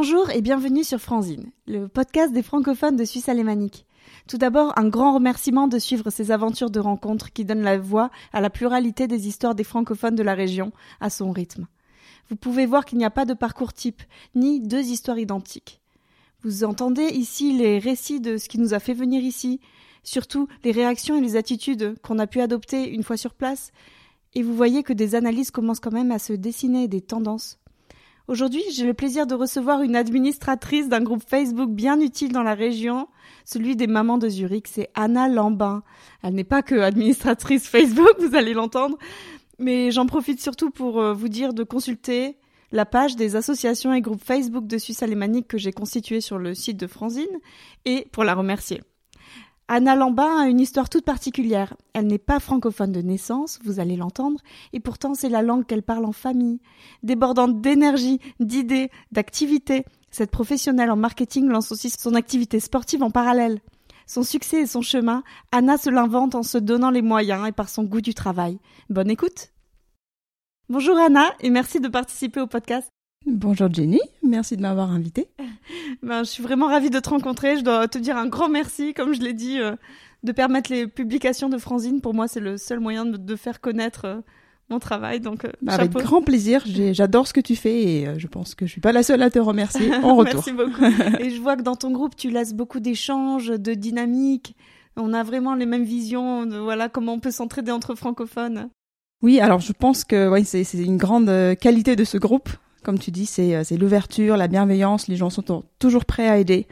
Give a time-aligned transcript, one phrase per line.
[0.00, 3.84] Bonjour et bienvenue sur Franzine, le podcast des francophones de Suisse alémanique.
[4.28, 8.12] Tout d'abord, un grand remerciement de suivre ces aventures de rencontres qui donnent la voix
[8.32, 10.70] à la pluralité des histoires des francophones de la région,
[11.00, 11.66] à son rythme.
[12.30, 14.00] Vous pouvez voir qu'il n'y a pas de parcours type,
[14.36, 15.80] ni deux histoires identiques.
[16.44, 19.58] Vous entendez ici les récits de ce qui nous a fait venir ici,
[20.04, 23.72] surtout les réactions et les attitudes qu'on a pu adopter une fois sur place,
[24.36, 27.57] et vous voyez que des analyses commencent quand même à se dessiner, des tendances.
[28.28, 32.52] Aujourd'hui, j'ai le plaisir de recevoir une administratrice d'un groupe Facebook bien utile dans la
[32.52, 33.08] région,
[33.46, 35.82] celui des mamans de Zurich, c'est Anna Lambin.
[36.22, 38.98] Elle n'est pas que administratrice Facebook, vous allez l'entendre,
[39.58, 42.36] mais j'en profite surtout pour euh, vous dire de consulter
[42.70, 46.54] la page des associations et groupes Facebook de Suisse alémanique que j'ai constitué sur le
[46.54, 47.24] site de Franzine
[47.86, 48.82] et pour la remercier.
[49.70, 51.74] Anna Lambin a une histoire toute particulière.
[51.92, 54.40] Elle n'est pas francophone de naissance, vous allez l'entendre,
[54.72, 56.60] et pourtant c'est la langue qu'elle parle en famille.
[57.02, 63.60] Débordante d'énergie, d'idées, d'activités, cette professionnelle en marketing lance aussi son activité sportive en parallèle.
[64.06, 67.68] Son succès et son chemin, Anna se l'invente en se donnant les moyens et par
[67.68, 68.58] son goût du travail.
[68.88, 69.52] Bonne écoute
[70.70, 72.88] Bonjour Anna et merci de participer au podcast.
[73.40, 75.28] Bonjour Jenny, merci de m'avoir invitée.
[76.02, 77.56] Ben, je suis vraiment ravie de te rencontrer.
[77.56, 79.74] Je dois te dire un grand merci, comme je l'ai dit, euh,
[80.22, 82.00] de permettre les publications de Franzine.
[82.00, 84.20] Pour moi, c'est le seul moyen de, faire connaître euh,
[84.70, 85.20] mon travail.
[85.20, 86.62] Donc, euh, bah, avec grand plaisir.
[86.66, 89.30] J'adore ce que tu fais et je pense que je suis pas la seule à
[89.30, 90.44] te remercier en retour.
[90.46, 90.84] Merci beaucoup.
[91.20, 94.56] et je vois que dans ton groupe, tu laisses beaucoup d'échanges, de dynamique.
[94.96, 98.68] On a vraiment les mêmes visions de voilà comment on peut s'entraider entre francophones.
[99.22, 102.50] Oui, alors je pense que ouais, c'est une grande qualité de ce groupe
[102.82, 105.08] comme tu dis, c'est euh, l'ouverture, la bienveillance.
[105.08, 106.66] Les gens sont toujours prêts à aider.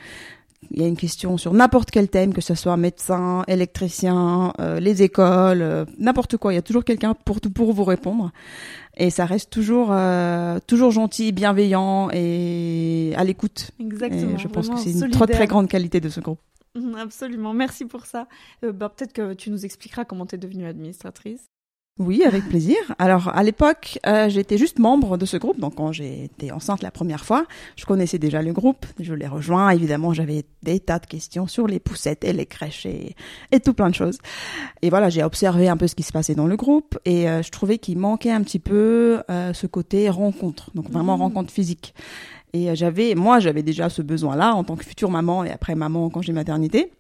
[0.71, 4.81] Il y a une question sur n'importe quel thème, que ce soit médecin, électricien, euh,
[4.81, 6.53] les écoles, euh, n'importe quoi.
[6.53, 8.33] Il y a toujours quelqu'un pour pour vous répondre.
[8.97, 9.95] Et ça reste toujours
[10.67, 13.71] toujours gentil, bienveillant et à l'écoute.
[13.79, 14.37] Exactement.
[14.37, 16.41] Et je pense que c'est une très très grande qualité de ce groupe.
[16.99, 18.27] Absolument, merci pour ça.
[18.63, 21.51] bah, Peut-être que tu nous expliqueras comment tu es devenue administratrice.
[21.99, 22.77] Oui, avec plaisir.
[22.99, 26.91] Alors à l'époque, euh, j'étais juste membre de ce groupe, donc quand j'étais enceinte la
[26.91, 29.71] première fois, je connaissais déjà le groupe, je l'ai rejoint.
[29.71, 33.15] Évidemment, j'avais des tas de questions sur les poussettes et les crèches et,
[33.61, 34.19] tout plein de choses.
[34.83, 37.41] Et voilà, j'ai observé un peu ce qui se passait dans le groupe et euh,
[37.41, 41.23] je trouvais qu'il manquait un petit peu euh, ce côté rencontre, donc vraiment mmh.
[41.23, 41.95] rencontre physique.
[42.53, 46.05] Et j'avais, moi, j'avais déjà ce besoin-là en tant que future maman et après maman
[46.05, 46.93] en congé maternité.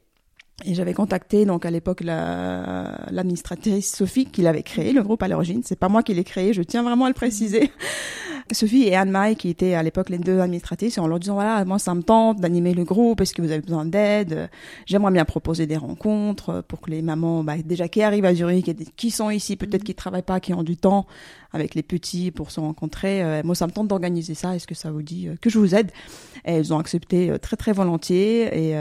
[0.65, 5.63] Et j'avais contacté donc à l'époque l'administratrice Sophie qui l'avait créé le groupe à l'origine.
[5.65, 7.71] C'est pas moi qui l'ai créé, je tiens vraiment à le préciser.
[8.53, 11.79] Sophie et Anne-Maille qui étaient à l'époque les deux administratrices en leur disant voilà moi
[11.79, 14.49] ça me tente d'animer le groupe est-ce que vous avez besoin d'aide?
[14.87, 18.69] J'aimerais bien proposer des rencontres pour que les mamans bah, déjà qui arrivent à Zurich
[18.69, 21.07] et qui sont ici peut-être qui travaillent pas qui ont du temps
[21.53, 24.75] avec les petits pour se rencontrer euh, moi ça me tente d'organiser ça est-ce que
[24.75, 25.91] ça vous dit euh, que je vous aide?
[26.45, 28.77] Et elles ont accepté euh, très très volontiers et,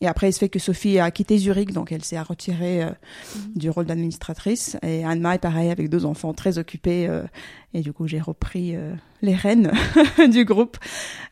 [0.00, 3.56] et après il se fait que Sophie a quitté Zurich donc elle s'est retirée mm-hmm.
[3.56, 4.76] du rôle d'administratrice.
[4.82, 7.08] Et Anne-Maille pareil avec deux enfants très occupés
[7.76, 9.70] et du coup, j'ai repris euh, les rênes
[10.30, 10.78] du groupe.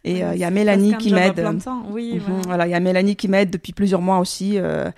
[0.04, 1.42] Et euh, il y a Mélanie qui m'aide.
[1.90, 4.58] Oui, mhm, voilà, il y a Mélanie qui m'aide depuis plusieurs mois aussi.
[4.58, 4.90] Euh,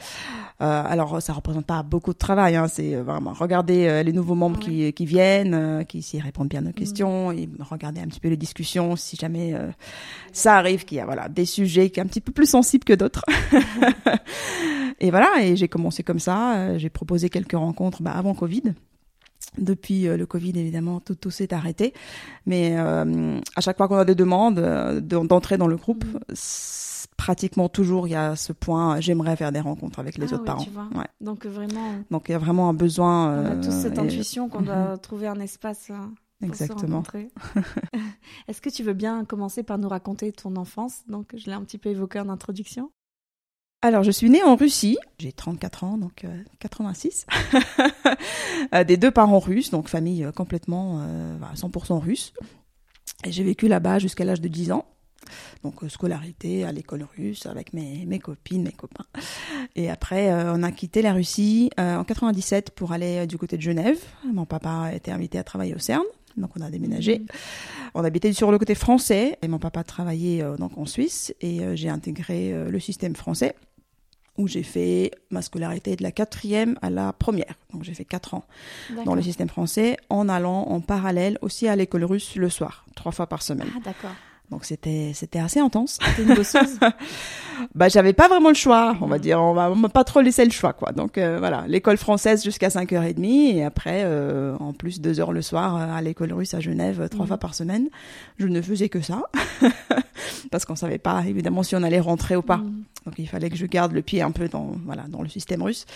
[0.59, 2.57] alors, ça représente pas beaucoup de travail.
[2.57, 6.71] Hein, c'est vraiment regarder les nouveaux membres qui, qui viennent, qui s'y répondent bien nos
[6.71, 6.75] mhm.
[6.75, 9.55] questions, et regarder un petit peu les discussions si jamais
[10.33, 12.85] ça arrive qu'il y a voilà des sujets qui sont un petit peu plus sensibles
[12.85, 13.25] que d'autres.
[15.01, 16.77] et voilà, et j'ai commencé comme ça.
[16.77, 18.73] J'ai proposé quelques rencontres bah, avant Covid.
[19.59, 21.95] Depuis euh, le Covid, évidemment, tout, tout s'est arrêté.
[22.47, 26.05] Mais euh, à chaque fois qu'on a des demandes euh, d'entrer dans le groupe,
[27.17, 30.45] pratiquement toujours, il y a ce point, j'aimerais faire des rencontres avec les ah autres
[30.45, 30.65] parents.
[30.65, 30.89] Tu vois.
[30.95, 31.07] Ouais.
[31.21, 31.95] Donc vraiment.
[32.11, 33.43] Donc il y a vraiment un besoin.
[33.43, 35.91] On a tous cette intuition qu'on doit trouver un espace.
[36.39, 37.03] Pour Exactement.
[38.49, 41.03] Est-ce que tu veux bien commencer par nous raconter ton enfance?
[41.09, 42.91] Donc, je l'ai un petit peu évoqué en introduction.
[43.83, 44.97] Alors, je suis née en Russie.
[45.19, 46.25] J'ai 34 ans, donc
[46.59, 47.27] 86.
[47.31, 47.61] Euh,
[48.75, 51.07] euh, des deux parents russes, donc famille euh, complètement
[51.55, 52.33] 100% russe.
[53.25, 54.87] Et j'ai vécu là-bas jusqu'à l'âge de 10 ans.
[55.65, 59.07] Donc scolarité à l'école russe avec mes, mes copines, mes copains.
[59.75, 63.99] Et après, on a quitté la Russie en 97 pour aller du côté de Genève.
[64.33, 66.05] Mon papa a été invité à travailler au CERN.
[66.37, 67.21] Donc on a déménagé.
[67.21, 67.27] Mmh.
[67.95, 71.89] On habitait sur le côté français et mon papa travaillait donc en Suisse et j'ai
[71.89, 73.55] intégré le système français
[74.39, 77.55] où j'ai fait ma scolarité de la quatrième à la première.
[77.73, 78.45] Donc j'ai fait quatre ans
[79.07, 83.13] dans le système français en allant en parallèle aussi à l'école russe le soir, trois
[83.13, 83.69] fois par semaine.
[83.75, 84.11] Ah d'accord.
[84.51, 85.99] Donc c'était c'était assez intense.
[86.19, 86.79] Une bosseuse.
[87.75, 89.21] bah j'avais pas vraiment le choix, on va mm.
[89.21, 90.93] dire, on m'a pas trop laissé le choix quoi.
[90.93, 95.43] Donc euh, voilà, l'école française jusqu'à 5h30 et après euh, en plus deux heures le
[95.43, 97.29] soir à l'école russe à Genève trois mm.
[97.29, 97.89] fois par semaine.
[98.39, 99.23] Je ne faisais que ça.
[100.51, 102.59] parce qu'on savait pas évidemment si on allait rentrer ou pas.
[102.59, 102.85] Mm.
[103.07, 105.63] Donc il fallait que je garde le pied un peu dans voilà dans le système
[105.63, 105.87] russe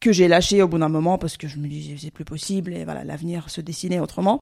[0.00, 2.74] que j'ai lâché au bout d'un moment parce que je me disais c'est plus possible
[2.74, 4.38] et voilà l'avenir se dessinait autrement.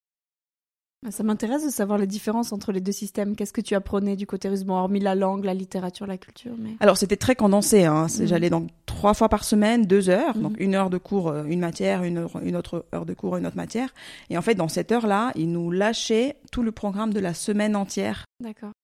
[1.11, 3.37] Ça m'intéresse de savoir les différences entre les deux systèmes.
[3.37, 4.65] Qu'est-ce que tu apprenais du côté russe?
[4.65, 6.71] Bon, hormis la langue, la littérature, la culture, mais...
[6.81, 7.85] Alors c'était très condensé.
[7.85, 8.06] Hein.
[8.19, 8.27] Mhm.
[8.27, 10.43] J'allais donc trois fois par semaine, deux heures, Mhm.
[10.43, 13.37] donc une heure de cours, euh, une matière, une, heure- une autre heure de cours,
[13.37, 13.93] une autre matière.
[14.31, 17.77] Et en fait, dans cette heure-là, ils nous lâchaient tout le programme de la semaine
[17.77, 18.25] entière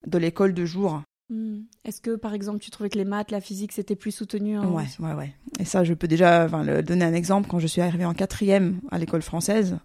[0.06, 1.02] de l'école de jour.
[1.32, 1.60] Hmm.
[1.84, 4.72] Est-ce que, par exemple, tu trouvais que les maths, la physique, c'était plus soutenu en
[4.74, 5.32] Ouais, ouais, ouais.
[5.60, 7.48] Et ça, je peux déjà le, donner un exemple.
[7.48, 9.78] Quand je suis arrivée en quatrième à l'école française,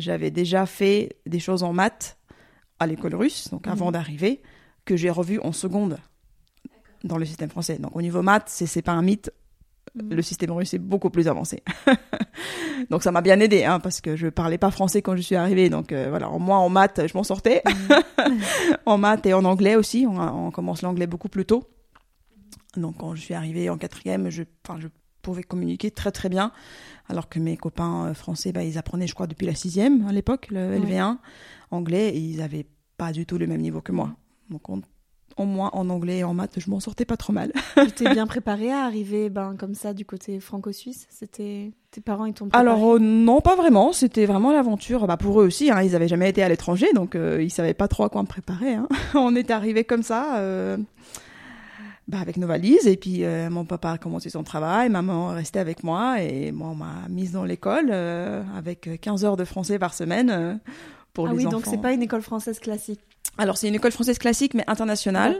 [0.00, 2.18] j'avais déjà fait des choses en maths
[2.78, 3.92] à l'école russe, donc avant Mhm.
[3.92, 4.42] d'arriver,
[4.84, 5.98] que j'ai revu en seconde
[7.04, 7.78] dans le système français.
[7.78, 9.30] Donc au niveau maths, c'est pas un mythe.
[9.94, 10.12] Hmm.
[10.12, 11.62] Le système russe est beaucoup plus avancé.
[12.90, 15.36] donc ça m'a bien aidé, hein, parce que je parlais pas français quand je suis
[15.36, 15.70] arrivée.
[15.70, 17.62] Donc euh, voilà, moins en maths, je m'en sortais.
[18.86, 20.06] en maths et en anglais aussi.
[20.08, 21.64] On, on commence l'anglais beaucoup plus tôt.
[22.76, 24.88] Donc quand je suis arrivée en quatrième, je, enfin, je
[25.26, 26.52] pouvais communiquer très très bien,
[27.08, 30.12] alors que mes copains euh, français, bah, ils apprenaient, je crois, depuis la sixième à
[30.12, 30.78] l'époque, le Ouais.
[30.80, 31.18] LV1,
[31.70, 34.10] anglais, et ils avaient pas du tout le même niveau que moi.
[34.50, 34.80] Donc on-
[35.36, 37.52] au moins en anglais et en maths, je m'en sortais pas trop mal.
[37.76, 41.06] Tu t'es bien préparé à arriver ben, comme ça du côté franco-suisse?
[41.10, 42.66] C'était Tes parents, ils t'ont préparé?
[42.70, 43.92] Alors euh, non, pas vraiment.
[43.92, 45.06] C'était vraiment l'aventure.
[45.06, 47.74] Bah, pour eux aussi, hein, ils avaient jamais été à l'étranger, donc euh, ils savaient
[47.74, 48.74] pas trop à quoi me préparer.
[48.76, 48.88] hein.
[49.14, 50.78] On est arrivé comme ça, euh,
[52.08, 55.36] bah, avec nos valises, et puis euh, mon papa a commencé son travail, maman est
[55.36, 59.44] restée avec moi, et moi on m'a mise dans l'école euh, avec 15 heures de
[59.44, 60.30] français par semaine.
[60.30, 60.54] euh,
[61.12, 61.56] pour Ah les oui, enfants.
[61.56, 63.00] donc c'est pas une école française classique.
[63.38, 65.38] Alors c'est une école française classique mais internationale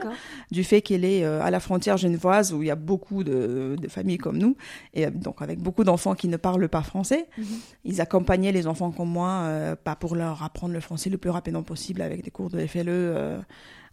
[0.51, 3.75] du fait qu'elle est euh, à la frontière genevoise où il y a beaucoup de,
[3.79, 4.55] de familles comme nous
[4.95, 7.27] et euh, donc avec beaucoup d'enfants qui ne parlent pas français.
[7.37, 7.45] Mhm.
[7.85, 11.29] Ils accompagnaient les enfants comme moi euh, pas pour leur apprendre le français le plus
[11.29, 13.43] rapidement possible avec des cours de FLE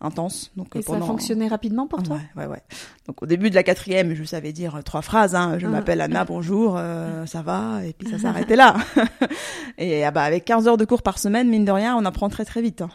[0.03, 0.51] euh, intenses.
[0.57, 1.07] Donc, euh, Et ça pendant...
[1.07, 2.63] fonctionnait rapidement pour toi Ouais, ouais, ouais.
[3.07, 5.35] Donc au début de la quatrième, je savais dire euh, trois phrases.
[5.35, 5.59] Hein.
[5.59, 5.71] Je Ah.
[5.71, 8.77] m'appelle Anna, bonjour, euh, ça va, et puis ça s'arrêtait là.
[9.79, 12.29] et ah bah avec 15 heures de cours par semaine, mine de rien, on apprend
[12.29, 12.83] très très vite.
[12.83, 12.89] hein.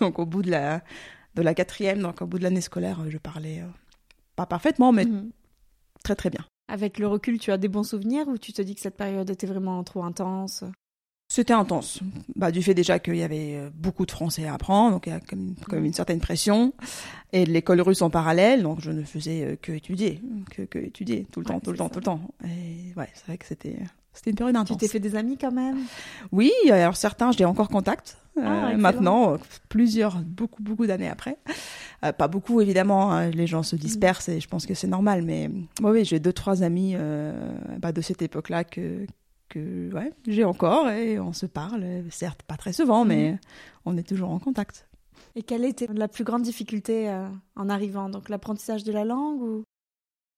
[0.00, 0.82] donc au bout de la
[1.34, 3.66] de la quatrième, donc au bout de l'année scolaire, euh, je parlais euh,
[4.36, 5.30] pas parfaitement, mais Mhm.
[6.04, 6.40] très très bien.
[6.68, 9.28] Avec le recul, tu as des bons souvenirs ou tu te dis que cette période
[9.28, 10.64] était vraiment trop intense?
[11.28, 12.00] C'était intense.
[12.36, 15.10] Bah, du fait déjà qu'il y avait euh, beaucoup de français à apprendre, donc il
[15.10, 16.72] y a comme, comme une certaine pression.
[17.32, 21.26] Et l'école russe en parallèle, donc je ne faisais euh, que étudier, que, que étudier,
[21.32, 22.20] tout le Ouais, temps, tout le temps, tout le temps.
[22.44, 23.78] Et ouais, c'est vrai que c'était,
[24.12, 24.78] c'était une période Tu intense.
[24.78, 25.78] t'es fait des amis quand même?
[26.30, 28.18] Oui, alors certains, j'ai encore contact.
[28.36, 28.78] euh, Ah, excellent.
[28.82, 29.36] maintenant, euh,
[29.70, 31.38] plusieurs, beaucoup, beaucoup d'années après.
[32.04, 35.22] Euh, pas beaucoup, évidemment, hein, les gens se dispersent et je pense que c'est normal,
[35.22, 35.50] mais
[35.82, 37.32] oui, oui, j'ai deux, trois amis euh,
[37.80, 39.06] bah, de cette époque-là que,
[39.54, 43.38] que ouais, j'ai encore et on se parle, certes pas très souvent, mais
[43.84, 44.86] on est toujours en contact.
[45.36, 48.08] Et quelle était la plus grande difficulté euh, en arrivant?
[48.08, 49.64] Donc l'apprentissage de la langue ou?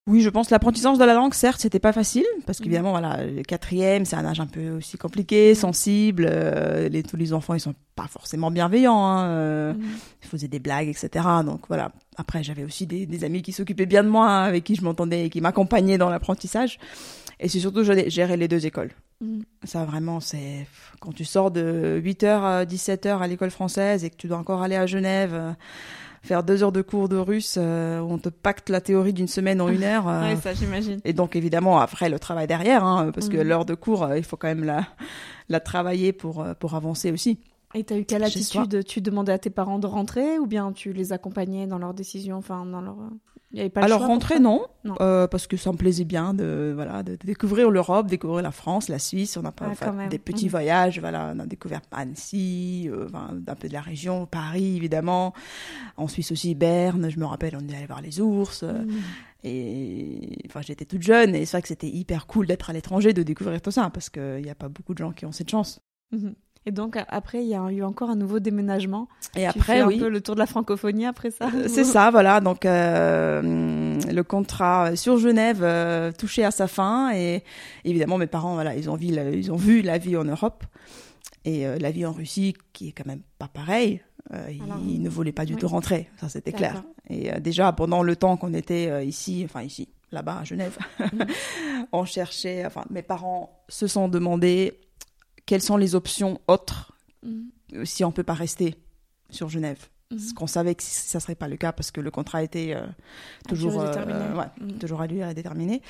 [0.08, 2.64] Oui, je pense que l'apprentissage de la langue, certes, c'était pas facile, parce Mhm.
[2.64, 6.28] qu'évidemment, voilà, le quatrième, c'est un âge un peu aussi compliqué, sensible.
[6.30, 9.04] euh, les, tous les enfants, ils sont pas forcément bienveillants.
[9.04, 9.82] Hein, euh, Mhm.
[10.22, 11.26] ils faisaient des blagues, etc.
[11.44, 11.90] Donc voilà.
[12.16, 14.84] Après, j'avais aussi des, des amis qui s'occupaient bien de moi, hein, avec qui je
[14.84, 16.78] m'entendais et qui m'accompagnaient dans l'apprentissage.
[17.40, 18.90] Et c'est surtout gérer les deux écoles.
[19.20, 19.42] Mhm.
[19.64, 20.66] Ça, vraiment, c'est
[21.00, 24.62] quand tu sors de 8h à 17h à l'école française et que tu dois encore
[24.62, 25.52] aller à Genève, euh,
[26.22, 29.28] faire deux heures de cours de russe, euh, où on te pacte la théorie d'une
[29.28, 30.08] semaine en une heure.
[30.08, 31.00] euh, Ouais, ça j'imagine.
[31.04, 33.42] et donc évidemment après le travail derrière, hein, parce que Mhm.
[33.42, 34.86] l'heure de cours, euh, il faut quand même la,
[35.48, 37.38] la travailler pour, pour avancer aussi.
[37.74, 38.84] Et t'as eu quelle attitude?
[38.84, 42.36] Tu demandais à tes parents de rentrer ou bien tu les accompagnais dans leurs décisions
[42.38, 42.96] Enfin, dans leur.
[43.56, 44.96] Il y avait pas le Alors choix rentrer non, Non.
[45.00, 48.88] euh, parce que ça me plaisait bien de voilà de, découvrir l'Europe, découvrir la France,
[48.90, 49.38] la Suisse.
[49.38, 50.10] On a pas Ah, même.
[50.10, 50.50] des petits Mhm.
[50.50, 55.32] voyages, voilà, on a découvert Annecy, euh, un peu de la région, Paris évidemment.
[55.96, 57.08] En Suisse aussi Berne.
[57.10, 58.62] Je me rappelle, on est allé voir les ours.
[58.62, 59.00] Mhm.
[59.44, 63.14] Et enfin, j'étais toute jeune et c'est vrai que c'était hyper cool d'être à l'étranger,
[63.14, 65.50] de découvrir tout ça, parce qu'il n'y a pas beaucoup de gens qui ont cette
[65.50, 65.80] chance.
[66.12, 66.34] Mhm.
[66.68, 69.06] Et donc après, il y a eu encore un nouveau déménagement.
[69.36, 69.98] Et après, fais un oui.
[70.00, 71.48] peu le tour de la francophonie après ça.
[71.54, 72.40] Euh, C'est ça, voilà.
[72.40, 73.40] Donc euh,
[74.12, 77.44] le contrat sur Genève euh, touchait à sa fin et
[77.84, 80.64] évidemment mes parents, voilà, ils ont vu, la, ils ont vu la vie en Europe
[81.44, 84.00] et euh, la vie en Russie qui est quand même pas pareille.
[84.50, 85.60] Ils- Alors, ils ne voulaient pas du oui.
[85.60, 86.82] tout rentrer, ça c'était clair.
[87.08, 90.76] Et déjà pendant le temps qu'on était ici, enfin ici, là-bas à Genève,
[91.92, 92.66] on cherchait.
[92.66, 94.80] Enfin, mes parents se sont demandé
[95.46, 96.92] quelles sont les options autres
[97.24, 97.44] Mhm.
[97.74, 98.74] euh, si on peut pas rester
[99.30, 99.78] sur Genève?
[100.12, 100.18] Mhm.
[100.20, 102.86] Ce qu'on savait que ça serait pas le cas parce que le contrat était euh,
[103.48, 104.78] toujours durée euh, ouais, Mhm.
[104.78, 105.82] toujours à durée déterminée.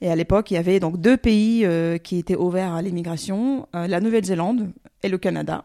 [0.00, 3.68] Et à l'époque, il y avait donc deux pays euh, qui étaient ouverts à l'immigration
[3.76, 4.70] euh, la Nouvelle-Zélande
[5.04, 5.64] et le Canada.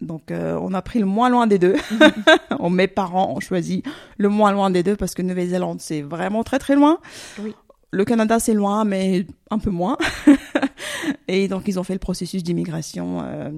[0.00, 1.74] Donc euh, on a pris le moins loin des deux.
[2.70, 3.82] Mes parents ont choisi
[4.16, 6.98] le moins loin des deux parce que Nouvelle-Zélande c'est vraiment très très loin.
[7.40, 7.54] Oui.
[7.92, 9.96] Le Canada c'est loin mais un peu moins.
[11.28, 13.50] et donc ils ont fait le processus d'immigration euh,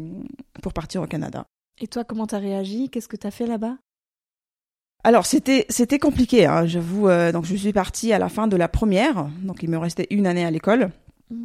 [0.63, 1.47] pour partir au Canada.
[1.81, 2.89] Et toi, comment t'as réagi?
[2.91, 3.77] Qu'est-ce que t'as fait là-bas?
[5.05, 7.09] Alors c'était c'était compliqué, hein, j'avoue.
[7.09, 10.07] euh, donc je suis partie à la fin de la première, donc il me restait
[10.11, 10.91] une année à l'école.
[11.31, 11.45] Mm.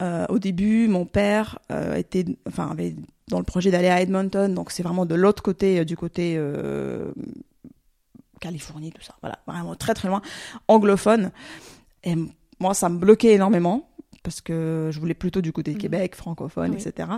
[0.00, 1.58] Euh, au début, mon père
[1.96, 2.96] était, enfin, avait
[3.28, 6.40] dans le projet d'aller à Edmonton, donc c'est vraiment de l'autre côté, du côté
[8.40, 9.14] Californie, tout ça.
[9.20, 10.22] Voilà, vraiment très très loin,
[10.66, 11.30] anglophone.
[12.04, 12.14] Et
[12.60, 13.88] moi, ça me bloquait énormément
[14.22, 15.78] parce que je voulais plutôt du côté Mhm.
[15.78, 16.76] Québec, francophone, Oui.
[16.80, 17.08] etc.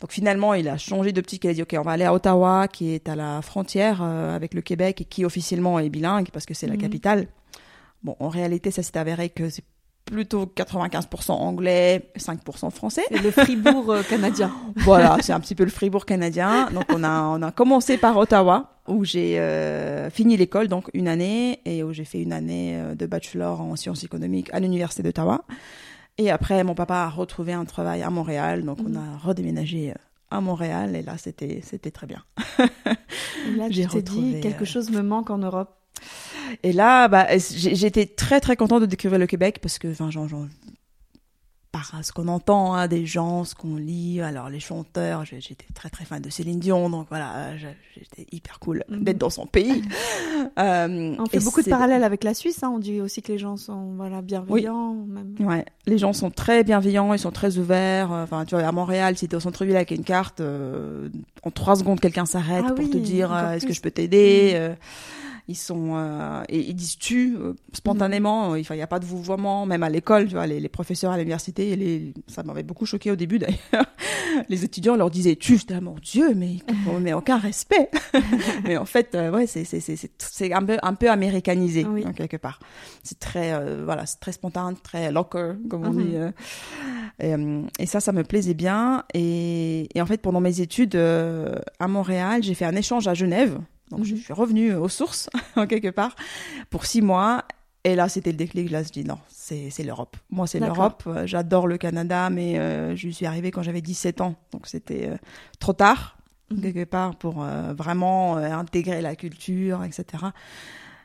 [0.00, 1.44] Donc finalement, il a changé d'optique.
[1.44, 4.36] Il a dit, OK, on va aller à Ottawa, qui est à la frontière euh,
[4.36, 6.80] avec le Québec et qui officiellement est bilingue parce que c'est la Mhm.
[6.80, 7.26] capitale.
[8.02, 9.64] Bon, en réalité, ça s'est avéré que c'est
[10.06, 13.04] plutôt 95% anglais, 5% français.
[13.10, 14.50] C'est le Fribourg euh, canadien.
[14.76, 16.68] Voilà, c'est un petit peu le Fribourg canadien.
[16.72, 21.08] Donc on a on a commencé par Ottawa où j'ai euh, fini l'école donc une
[21.08, 25.02] année et où j'ai fait une année euh, de bachelor en sciences économiques à l'université
[25.02, 25.44] d'Ottawa.
[26.18, 28.96] Et après mon papa a retrouvé un travail à Montréal donc on Mhm.
[28.96, 29.94] a redéménagé euh,
[30.30, 32.22] à Montréal et là c'était c'était très bien.
[32.58, 35.76] Et là, J'ai t'es dit, retrouvé, quelque euh, chose me manque en Europe.
[36.64, 40.26] Et là, bah, j'étais très très contente de découvrir le Québec parce que, enfin, j'en,
[40.26, 40.48] j'en-
[41.72, 45.88] par ce qu'on entend, hein, des gens, ce qu'on lit, alors les chanteurs, j'étais très
[45.88, 47.56] très fan de Céline Dion, donc voilà, euh,
[47.96, 49.04] j'étais hyper cool Mhm.
[49.04, 49.82] d'être dans son pays.
[50.58, 52.62] Euh, On fait beaucoup de parallèles avec la Suisse.
[52.62, 52.72] Hein.
[52.74, 54.94] On dit aussi que les gens sont voilà bienveillants.
[54.94, 55.34] Même.
[55.38, 58.10] Ouais, les gens sont très bienveillants, ils sont très ouverts.
[58.10, 61.08] euh, Enfin, tu vois, à Montréal, si t'es au centre-ville avec une carte, euh,
[61.42, 64.52] en trois secondes, quelqu'un s'arrête Ah pour oui, te dire est-ce que je peux t'aider
[64.54, 64.56] Mhm.
[64.60, 64.74] euh,
[65.50, 68.54] Ils sont euh, et ils disent tu euh, spontanément.
[68.54, 70.28] Il n'y a pas de vouvoiement, même à l'école.
[70.28, 73.58] Tu vois, les, les professeurs à l'université, les, ça m'avait beaucoup choqué au début d'ailleurs.
[74.48, 75.58] Les étudiants leur disaient tu.
[75.58, 76.58] J'étais là, mon Dieu, mais
[77.00, 77.90] mais aucun respect.
[78.64, 82.04] mais en fait, euh, ouais, c'est un peu un peu américanisé Oui.
[82.06, 82.60] hein, quelque part.
[83.02, 86.02] C'est très euh, voilà, c'est très spontané, très locker comme on Mhm.
[86.04, 86.16] dit.
[86.16, 86.30] euh.
[87.18, 89.02] Et, euh, et ça, ça me plaisait bien.
[89.14, 93.14] Et, et en fait, pendant mes études euh, à Montréal, j'ai fait un échange à
[93.14, 93.58] Genève.
[93.90, 94.20] Donc, je Mhm.
[94.20, 96.14] suis revenue aux sources, en quelque part,
[96.70, 97.44] pour six mois.
[97.84, 98.70] Et là, c'était le déclic.
[98.70, 100.16] Là, je dis non, c'est l'Europe.
[100.30, 101.02] Moi, c'est l'Europe.
[101.06, 104.34] Euh, J'adore le Canada, mais euh, je suis arrivée quand j'avais 17 ans.
[104.52, 105.16] Donc, c'était euh,
[105.58, 106.18] trop tard,
[106.50, 106.60] Mhm.
[106.60, 110.24] quelque part, pour euh, vraiment euh, intégrer la culture, etc.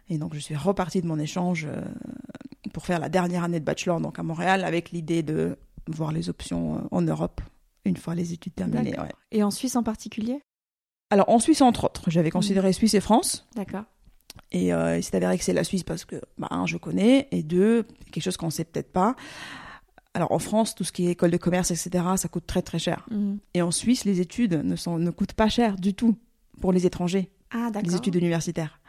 [0.10, 1.82] Et donc, je suis repartie de mon échange euh,
[2.74, 6.30] pour faire la dernière année de bachelor donc à Montréal, avec l'idée de voir les
[6.30, 7.42] options euh, en Europe
[7.86, 9.00] une fois les études terminées.
[9.00, 9.12] Ouais.
[9.32, 10.42] Et en Suisse en particulier?
[11.12, 13.48] Alors, en Suisse, entre autres, j'avais considéré Suisse et France.
[13.56, 13.84] D'accord.
[14.52, 17.28] Et euh, il s'est avéré que c'est la Suisse parce que, bah, un, je connais,
[17.32, 19.16] et deux, quelque chose qu'on sait peut-être pas.
[20.14, 22.80] Alors, en France, tout ce qui est école de commerce, etc., ça coûte très très
[22.80, 23.06] cher.
[23.12, 23.38] Mhm.
[23.54, 26.16] Et en Suisse, les études ne, sont, ne coûtent pas cher du tout
[26.62, 27.90] pour les étrangers, Ah d'accord.
[27.90, 28.80] les études universitaires.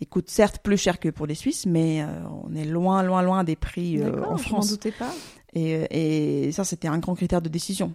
[0.00, 2.06] Ils coûtent certes plus cher que pour les Suisses, mais euh,
[2.44, 4.68] on est loin, loin, loin des prix euh, en je m'en France.
[4.70, 5.12] doutais pas.
[5.54, 7.94] Et, et ça, c'était un grand critère de décision.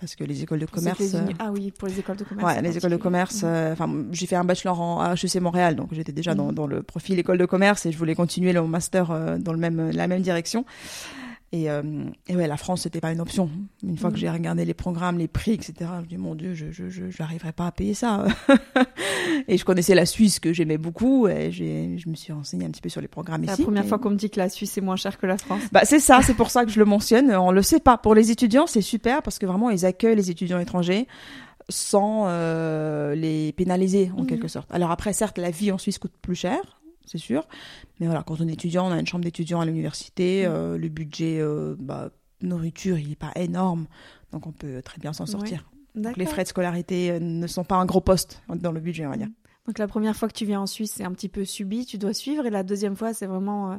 [0.00, 1.00] Parce que les écoles de commerce.
[1.14, 2.46] euh, Ah oui, pour les écoles de commerce.
[2.56, 3.42] Ouais, les écoles de commerce.
[3.42, 3.48] Mhm.
[3.48, 6.54] euh, Enfin, j'ai fait un bachelor en HEC Montréal, donc j'étais déjà dans, Mhm.
[6.54, 9.58] dans le profil école de commerce et je voulais continuer le master euh, dans le
[9.58, 10.64] même la même direction.
[11.54, 11.82] Et, euh,
[12.28, 13.50] et ouais, la France c'était pas une option.
[13.82, 15.74] Une fois que j'ai regardé les programmes, les prix, etc.
[15.98, 18.24] Je me dis mon Dieu, je je je j'arriverai pas à payer ça.
[19.48, 22.70] et je connaissais la Suisse que j'aimais beaucoup et j'ai je me suis renseignée un
[22.70, 23.62] petit peu sur les programmes C'est la ici.
[23.64, 25.60] première Et- fois qu'on me dit que la Suisse est moins chère que la France.
[25.72, 27.30] bah, c'est ça, c'est pour ça que je le mentionne.
[27.36, 27.98] On le sait pas.
[27.98, 31.06] Pour les étudiants, c'est super parce que vraiment, ils accueillent les étudiants étrangers
[31.68, 34.26] sans euh, les pénaliser en Mhm.
[34.26, 34.70] quelque sorte.
[34.72, 36.58] Alors après, certes, la vie en Suisse coûte plus cher,
[37.04, 37.46] c'est sûr.
[38.00, 40.46] Mais voilà, quand on est étudiant, on a une chambre d'étudiant à l'université.
[40.46, 40.52] Mhm.
[40.52, 43.86] euh, le budget euh, bah, nourriture, il est pas énorme.
[44.32, 45.68] Donc on peut très bien s'en sortir.
[45.94, 49.06] Donc les frais de scolarité euh, ne sont pas un gros poste dans le budget,
[49.06, 49.28] on va dire.
[49.66, 51.98] Donc la première fois que tu viens en Suisse, c'est un petit peu subi, tu
[51.98, 53.76] dois suivre, et la deuxième fois, c'est vraiment euh,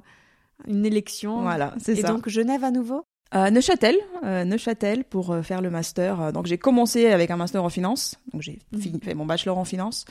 [0.67, 1.41] une élection.
[1.41, 2.07] Voilà, c'est Et ça.
[2.09, 3.03] donc Genève à nouveau?
[3.35, 6.31] Euh, Neuchâtel, euh, Neuchâtel pour euh, faire le master.
[6.31, 8.15] Donc j'ai commencé avec un master en finance.
[8.31, 10.05] Donc j'ai fini- fait mon bachelor en finance.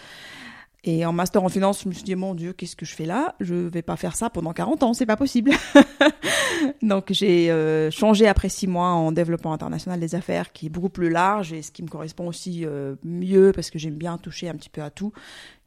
[0.84, 3.04] Et en master en finance, je me suis dit mon Dieu, qu'est-ce que je fais
[3.06, 3.36] là?
[3.38, 5.52] Je vais pas faire ça pendant 40 ans, c'est pas possible.
[6.82, 10.88] Donc j'ai euh, changé après six mois en développement international des affaires, qui est beaucoup
[10.88, 14.48] plus large et ce qui me correspond aussi euh, mieux parce que j'aime bien toucher
[14.48, 15.12] un petit peu à tout.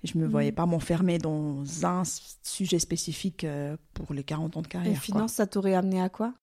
[0.04, 0.32] Et je me Mhm.
[0.32, 2.04] voyais pas m'enfermer dans un
[2.44, 4.92] sujet spécifique euh, pour les 40 ans de carrière.
[4.92, 5.02] Et quoi.
[5.02, 6.34] finance, ça t'aurait amené à quoi?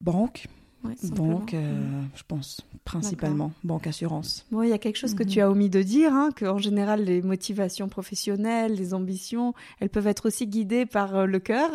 [0.00, 0.46] Banque,
[0.84, 0.94] Ouais.
[1.10, 2.08] Banque, euh, Mhm.
[2.14, 3.52] je pense, principalement.
[3.64, 4.44] Banque, assurance.
[4.50, 5.28] Bon, il y a quelque chose que Mhm.
[5.28, 10.06] tu as omis de dire, hein, qu'en général, les motivations professionnelles, les ambitions, elles peuvent
[10.06, 11.70] être aussi guidées par euh, le cœur.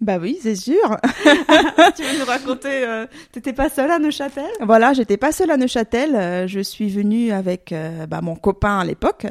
[0.00, 0.74] Bah oui, c'est sûr.
[1.96, 4.44] tu veux nous raconter, euh, t'étais pas seule à Neuchâtel?
[4.60, 6.16] Voilà, j'étais pas seule à Neuchâtel.
[6.16, 9.26] euh, je suis venue avec euh, bah, mon copain à l'époque.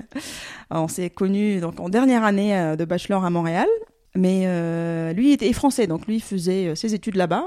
[0.72, 3.68] On s'est connus donc en dernière année de bachelor à Montréal.
[4.16, 7.46] Mais euh, lui était français, donc lui faisait euh, ses études là-bas,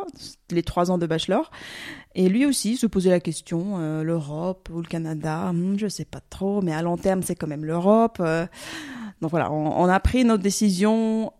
[0.50, 1.50] les trois ans de bachelor.
[2.16, 6.04] Et lui aussi se posait la question, euh, l'Europe ou le Canada, hmm, je sais
[6.04, 8.18] pas trop, mais à long terme c'est quand même l'Europe.
[8.20, 8.46] euh.
[9.20, 11.32] donc voilà, on, on a pris notre décision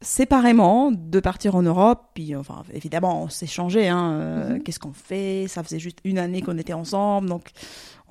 [0.00, 2.02] séparément de partir en Europe.
[2.14, 3.88] Puis enfin évidemment on s'est changé.
[3.88, 4.62] Hein, euh, Mhm.
[4.62, 5.46] Qu'est-ce qu'on fait?
[5.48, 7.50] Ça faisait juste une année qu'on était ensemble, donc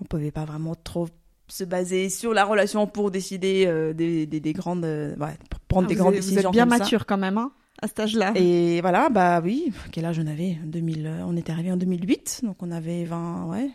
[0.02, 1.08] on pouvait pas vraiment trop
[1.54, 5.60] se baser sur la relation pour décider euh, des, des, des grandes, euh, ouais, pour
[5.62, 6.80] prendre Ah, des vous grandes êtes- Vous décisions êtes bien comme ça.
[6.80, 8.32] mature quand même, hein, à cet âge-là.
[8.36, 12.42] Et voilà, bah oui, quel âge on avait 2000, euh, On était arrivé en 2008,
[12.44, 13.70] donc on avait 20, ouais,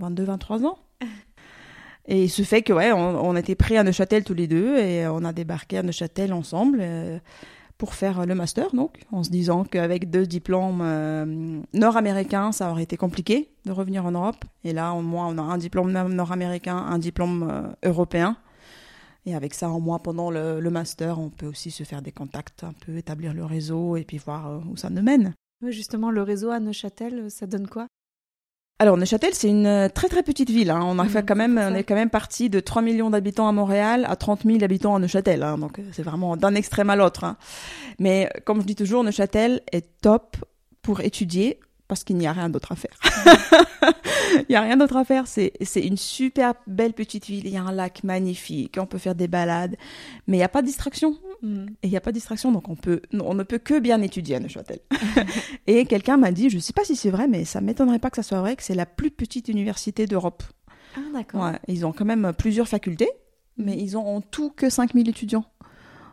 [0.00, 0.78] 22, 23 ans.
[2.06, 5.06] Et ce fait que, ouais, on, on était prêts à Neuchâtel tous les deux et
[5.06, 6.82] on a débarqué à Neuchâtel ensemble
[7.78, 12.84] pour faire le master, donc, en se disant qu'avec deux diplômes euh, nord-américains, ça aurait
[12.84, 14.44] été compliqué de revenir en Europe.
[14.62, 18.36] Et là, au moins, on a un diplôme nord-américain, un diplôme euh, européen.
[19.26, 22.62] Et avec ça, en moins, pendant le, master, on peut aussi se faire des contacts,
[22.62, 25.34] un peu établir le réseau et puis voir euh, où ça nous mène.
[25.66, 27.86] Justement, le réseau à Neuchâtel, ça donne quoi?
[28.80, 30.70] Alors, Neuchâtel, c'est une euh, très très petite ville.
[30.70, 30.80] hein.
[30.82, 33.46] On a Mhm, fait quand même, on est quand même parti de 3 millions d'habitants
[33.48, 35.44] à Montréal à 30 000 habitants à Neuchâtel.
[35.44, 35.58] hein.
[35.58, 37.22] Donc, euh, c'est vraiment d'un extrême à l'autre.
[37.22, 37.36] hein.
[38.00, 40.36] Mais comme je dis toujours, Neuchâtel est top
[40.82, 41.60] pour étudier
[41.94, 42.98] parce qu'il n'y a rien d'autre à faire.
[44.40, 45.28] Il n'y a rien d'autre à faire.
[45.28, 47.46] C'est c'est une super belle petite ville.
[47.46, 48.78] Il y a un lac magnifique.
[48.80, 49.76] On peut faire des balades,
[50.26, 51.16] mais il n'y a pas de distraction.
[51.40, 51.66] Hmm.
[51.84, 54.02] Et il n'y a pas de distraction, donc on, peut, on ne peut que bien
[54.02, 54.80] étudier à Neuchâtel.
[55.68, 58.10] et quelqu'un m'a dit, je ne sais pas si c'est vrai, mais ça m'étonnerait pas
[58.10, 60.42] que ça soit vrai, que c'est la plus petite université d'Europe.
[60.96, 61.44] Ah, d'accord.
[61.44, 63.10] Ouais, ils ont quand même plusieurs facultés,
[63.56, 65.44] mais ils ont en tout que 5000 étudiants.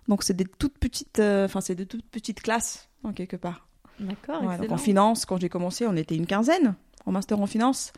[0.07, 3.67] Donc c'est des toutes petites, euh, c'est de toutes petites classes, en quelque part.
[4.01, 4.73] D'accord, Ouais, donc excellent.
[4.73, 7.93] en finance, quand j'ai commencé, on était une quinzaine en master en finance.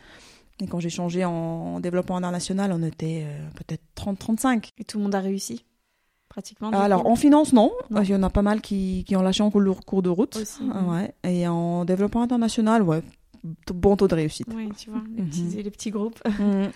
[0.61, 4.69] Et quand j'ai changé en développement international, on était euh, peut-être 30-35.
[4.77, 5.65] Et tout le monde a réussi
[6.29, 7.71] Pratiquement Alors en finance, non.
[7.91, 8.01] Non.
[8.01, 10.09] Il y en a pas mal qui, qui ont lâché en cours de, cours de
[10.09, 10.35] route.
[10.35, 11.07] Aussi, Ah.
[11.29, 13.01] Et en développement international, ouais,
[13.73, 14.47] bon taux de réussite.
[14.55, 15.29] Oui, tu vois, les, Mhm.
[15.29, 16.19] petits, les petits groupes.
[16.39, 16.71] Mhm.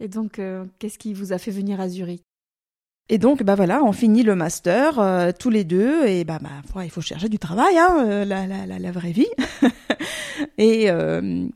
[0.00, 2.22] Et donc, euh, qu'est-ce qui vous a fait venir à Zurich?
[3.08, 6.82] Et donc, bah voilà, on finit le master euh, tous les deux et bah, bah
[6.82, 9.28] il faut chercher du travail, hein, euh, la, la, la, la vraie vie.
[10.58, 11.46] et euh,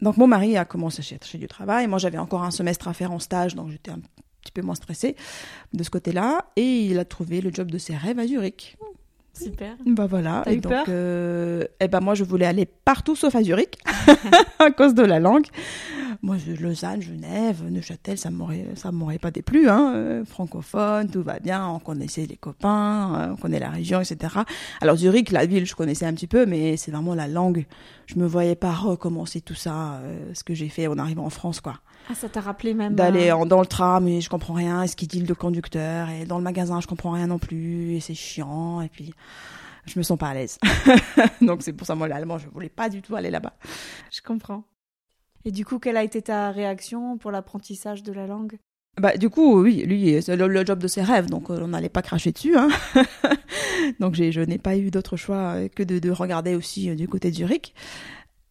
[0.00, 1.86] donc mon mari a commencé à chercher du travail.
[1.86, 4.00] Moi, j'avais encore un semestre à faire en stage, donc j'étais un
[4.42, 5.14] petit peu moins stressée
[5.72, 6.46] de ce côté-là.
[6.56, 8.76] Et il a trouvé le job de ses rêves à Zurich.
[9.34, 9.76] Super.
[9.86, 10.42] Bah voilà.
[10.46, 10.84] Et eu donc, peur?
[10.88, 13.78] euh, eh ben moi, je voulais aller partout sauf à Zurich
[14.58, 15.46] à cause de la langue.
[16.20, 19.68] Moi, je- Lausanne, Genève, Neuchâtel, ça m'aurait, ça m'aurait pas déplu.
[19.68, 19.92] Hein.
[19.96, 21.66] euh, francophone, tout va bien.
[21.66, 24.34] On connaissait les copains, euh, on connaît la région, etc.
[24.80, 27.64] Alors Zurich, la ville, je connaissais un petit peu, mais c'est vraiment la langue.
[28.06, 31.30] Je me voyais pas recommencer tout ça, euh, ce que j'ai fait en arrivant en
[31.30, 31.80] France, quoi.
[32.10, 32.94] Ah, ça t'a rappelé même.
[32.94, 36.08] D'aller euh, dans le tram et je comprends rien, et ce qu'il dit le conducteur,
[36.08, 39.14] et dans le magasin je comprends rien non plus, et c'est chiant, et puis
[39.86, 40.58] je me sens pas à l'aise.
[41.40, 43.54] Donc c'est pour ça moi l'allemand je voulais pas du tout aller là-bas.
[44.10, 44.64] Je comprends.
[45.44, 48.58] Et du coup, quelle a été ta réaction pour l'apprentissage de la langue?
[49.00, 51.68] Bah du coup oui lui c'est le, le job de ses rêves donc euh, on
[51.68, 52.56] n'allait pas cracher dessus.
[52.56, 52.68] Hein.
[54.00, 57.08] donc j'ai je n'ai pas eu d'autre choix que de, de regarder aussi euh, du
[57.08, 57.74] côté de Zurich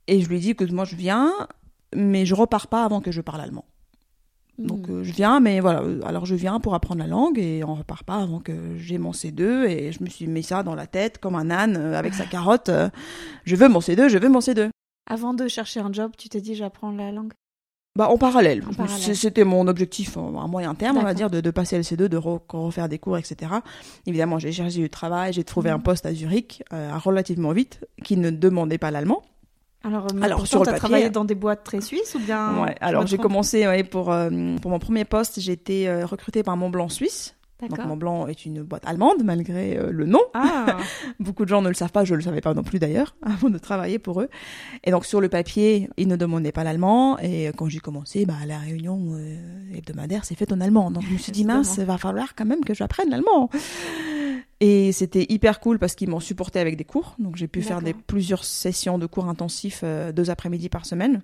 [0.08, 1.32] et je lui dis que moi je viens
[1.95, 3.65] mais je repars pas avant que je parle allemand.
[4.58, 4.91] Donc Hmm.
[4.91, 5.84] euh, je viens, mais voilà.
[6.06, 9.12] Alors je viens pour apprendre la langue et on repart pas avant que j'ai mon
[9.12, 12.25] C2 et je me suis mis ça dans la tête comme un âne avec sa
[12.36, 12.69] carotte.
[12.69, 12.89] euh,
[13.45, 14.69] je veux mon C2, je veux mon C2.
[15.10, 17.34] Avant de chercher un job, tu t'es dit j'apprends la langue
[17.97, 18.63] Bah en parallèle.
[18.88, 22.06] C'était mon objectif euh, à moyen terme, on va dire, de, de passer le C2,
[22.08, 23.51] de re- refaire des cours, etc.
[24.06, 25.75] Évidemment, j'ai cherché du travail, j'ai trouvé Mhm.
[25.75, 29.23] un poste à Zurich euh, relativement vite qui ne demandait pas l'allemand.
[29.84, 32.75] Alors, euh, Alors, sur le papier- travaillé dans des boîtes très suisses ou bien ouais.
[32.80, 34.30] Alors j'ai commencé ouais, pour euh,
[34.62, 37.36] pour mon premier poste, j'ai été euh, recrutée par Montblanc Suisse.
[37.69, 37.86] Donc.
[37.86, 40.21] Montblanc est une boîte allemande malgré euh, le nom.
[40.34, 40.78] Ah,
[41.19, 43.15] Beaucoup de gens ne le savent pas, je ne le savais pas non plus d'ailleurs,
[43.21, 44.30] avant de travailler pour eux.
[44.84, 47.19] Et donc sur le papier, ils ne demandaient pas l'allemand.
[47.19, 49.38] Et quand j'ai commencé, bah, la réunion euh,
[49.76, 50.91] hebdomadaire s'est faite en allemand.
[50.91, 53.50] Donc je me suis dit, mince, il va falloir quand même que j'apprenne l'allemand.
[54.60, 57.15] Et c'était hyper cool parce qu'ils m'ont supporté avec des cours.
[57.17, 61.21] Donc j'ai pu faire des, plusieurs sessions de cours intensifs, euh, deux après-midi par semaine.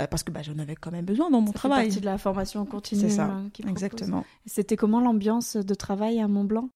[0.00, 1.86] Euh, parce que bah, j'en avais quand même besoin dans mon Ça travail.
[1.86, 3.00] partie de la formation continue.
[3.02, 3.70] C'est ça, proposent.
[3.70, 4.24] Exactement.
[4.44, 6.68] C'était comment l'ambiance de travail à Mont Blanc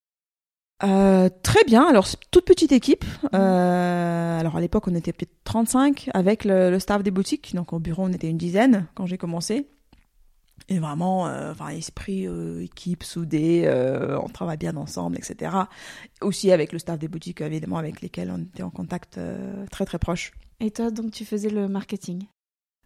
[0.84, 1.84] Euh, très bien.
[1.84, 3.04] Alors, c'est toute petite équipe.
[3.34, 7.54] Euh, alors, à l'époque, on était peut-être 35 avec le, le staff des boutiques.
[7.56, 9.66] Donc, au bureau, on était une dizaine quand j'ai commencé.
[10.68, 12.26] Et vraiment, euh, enfin, esprit,
[12.62, 15.56] équipe soudée, euh, on travaille bien ensemble, etc.
[16.20, 19.18] Aussi avec le staff des boutiques, évidemment, avec lesquels on était en contact
[19.72, 20.30] très très proche.
[20.60, 22.24] Et toi, donc, tu faisais le marketing?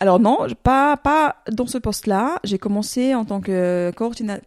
[0.03, 2.41] Alors non, pas pas dans ce poste-là.
[2.43, 3.93] J'ai commencé en tant que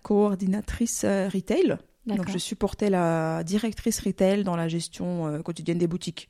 [0.04, 1.78] coordinatrice retail.
[2.06, 6.30] Donc je supportais la directrice retail dans la gestion euh, quotidienne des boutiques.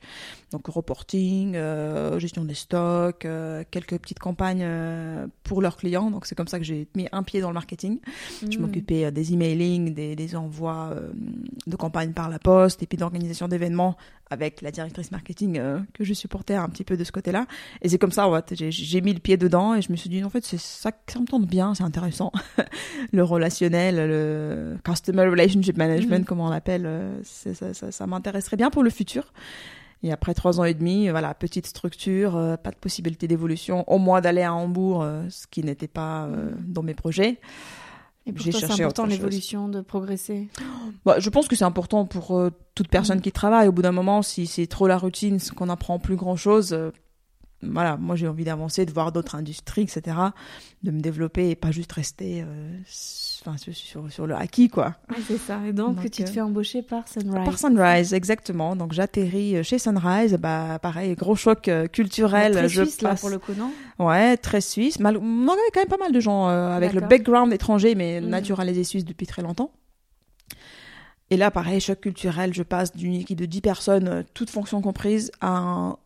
[0.51, 4.65] Donc reporting, euh, gestion des stocks, euh, quelques petites campagnes
[5.43, 6.11] pour leurs clients.
[6.11, 7.99] Donc c'est comme ça que j'ai mis un pied dans le marketing.
[8.49, 8.61] Je hmm.
[8.61, 10.93] m'occupais des emailing, des, des envois
[11.67, 13.97] de campagnes par la poste et puis d'organisation d'événements
[14.29, 15.61] avec la directrice marketing
[15.93, 17.45] que je supportais un petit peu de ce côté-là.
[17.81, 20.23] Et c'est comme ça, ouais, j'ai mis le pied dedans et je me suis dit
[20.23, 22.31] en fait c'est ça, ça me tente bien, c'est intéressant.
[23.11, 26.25] le relationnel, le customer relationship management, mhm.
[26.25, 29.33] comme on l'appelle, euh, ça, ça, ça m'intéresserait bien pour le futur.
[30.03, 33.97] Et après trois ans et demi, voilà, petite structure, euh, pas de possibilité d'évolution, au
[33.97, 36.55] moins d'aller à Hambourg, euh, ce qui n'était pas mhm.
[36.67, 37.39] dans mes projets.
[38.27, 40.47] Et pour toi, c'est important l'évolution, de progresser
[41.05, 42.39] bah, Je pense que c'est important pour
[42.73, 43.23] toute personne mhm.
[43.23, 43.67] qui travaille.
[43.67, 46.75] Au bout d'un moment, si c'est trop la routine, qu'on n'apprend plus grand-chose,
[47.71, 50.17] voilà, moi j'ai envie d'avancer, de voir d'autres industries, etc.,
[50.83, 54.95] de me développer et pas juste rester euh, sur, sur, le acquis, quoi.
[55.27, 55.59] c'est ça.
[55.67, 57.43] Et donc, tu te euh, fais embaucher par Sunrise.
[57.43, 58.75] Par Sunrise, exactement.
[58.75, 62.53] Donc j'atterris chez Sunrise, bah pareil, gros choc euh, culturel.
[62.53, 63.71] Très je suisse là pour le coup, non?
[63.99, 64.99] Ouais, très suisse.
[64.99, 65.17] Mal...
[65.17, 68.27] On avait quand même pas mal de gens avec le background étranger, mais mm.
[68.27, 69.71] naturalisé suisse depuis très longtemps.
[71.31, 75.31] Et là, pareil, choc culturel, je passe d'une équipe de 10 personnes, toutes fonctions comprises,
[75.41, 75.97] à un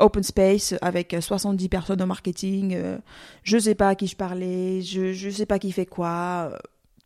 [0.00, 2.74] open space avec 70 personnes au marketing.
[2.74, 2.98] Euh,
[3.42, 6.52] je sais pas à qui je parlais, je, je sais pas qui fait quoi.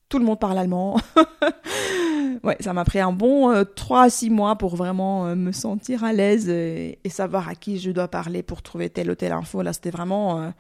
[0.09, 1.01] Tout le monde parle allemand.
[2.45, 5.51] ouais, ça m'a pris un bon 3 euh, à 6 mois pour vraiment euh, me
[5.51, 9.33] sentir à l'aise et, savoir à qui je dois parler pour trouver telle ou telle
[9.33, 9.63] info.
[9.63, 10.53] Là, c'était vraiment,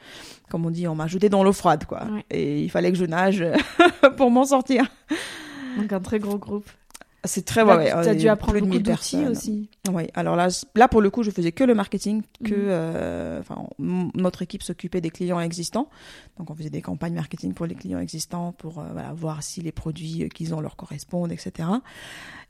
[0.50, 2.02] comme on dit, on m'a jeté dans l'eau froide, quoi.
[2.30, 3.44] Et il fallait que je nage
[4.16, 4.86] pour m'en sortir.
[5.76, 6.68] Donc un très gros groupe.
[7.24, 9.68] C'est très ouais, Tu as dû apprendre beaucoup d'outils aussi.
[9.90, 12.66] Oui, alors là, là pour le coup, je faisais que le marketing, que mhm.
[12.68, 15.88] euh, enfin notre équipe s'occupait des clients existants.
[16.38, 19.60] Donc on faisait des campagnes marketing pour les clients existants pour euh, voilà, voir si
[19.60, 21.68] les produits qu'ils ont leur correspondent, etc.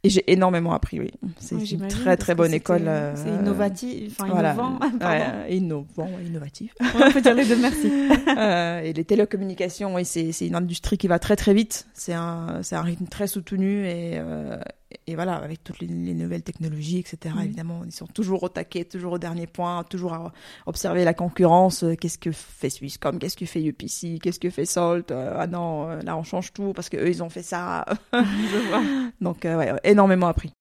[0.04, 1.10] Et j'ai énormément appris, oui.
[1.38, 2.82] C'est une très très bonne école.
[2.86, 4.78] Euh, c'est innovatif, enfin innovant.
[5.00, 6.74] Ouais, innovant, innovatif.
[6.94, 7.90] on peut dire les deux, merci.
[8.38, 11.86] euh, et les télécommunications, oui, c'est une industrie qui va très très vite.
[11.94, 14.58] C'est un, un rythme très soutenu et, euh,
[15.06, 17.34] et voilà, avec toutes les, nouvelles technologies, etc.
[17.42, 20.32] Évidemment, ils sont toujours au taquet, toujours au dernier point, toujours à
[20.66, 21.82] observer la concurrence.
[21.82, 25.46] Euh, qu'est-ce que fait Swisscom Qu'est-ce que fait UPC Qu'est-ce que fait Salt euh, Ah
[25.46, 27.84] non, euh, là on change tout parce que eux ils ont fait ça.
[29.20, 30.52] Donc ouais, énormément appris.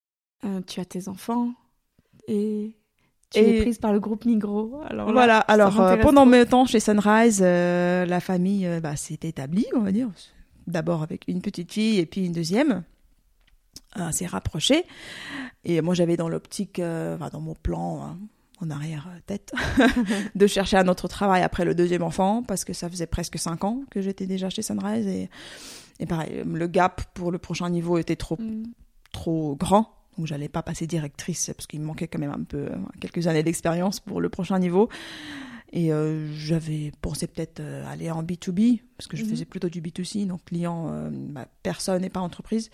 [0.68, 1.54] tu as tes enfants
[2.28, 2.76] et
[3.32, 4.82] tu es prise par le groupe Migros.
[4.90, 5.40] Alors voilà.
[5.40, 10.10] Alors pendant mes temps chez Sunrise, la famille bah, s'est établie, on va dire.
[10.68, 12.84] D'abord avec une petite fille et puis une deuxième
[13.96, 14.86] assez rapproché.
[15.66, 18.18] Et moi, j'avais dans l'optique, euh, dans mon plan, hein,
[18.62, 19.54] en arrière-tête,
[20.36, 23.64] de chercher un autre travail après le deuxième enfant, parce que ça faisait presque cinq
[23.64, 25.08] ans que j'étais déjà chez Sunrise.
[25.08, 25.30] Et,
[26.00, 28.64] et pareil, le gap pour le prochain niveau était trop, mm.
[29.12, 29.90] trop grand.
[30.18, 33.28] Donc, j'allais pas passer directrice, parce qu'il me manquait quand même un peu, euh, quelques
[33.28, 34.90] années d'expérience pour le prochain niveau.
[35.76, 39.30] Et euh, j'avais pensé peut-être euh, aller en B2B, parce que je mhm.
[39.32, 42.70] faisais plutôt du B2C, donc client, euh, bah, personne et pas entreprise.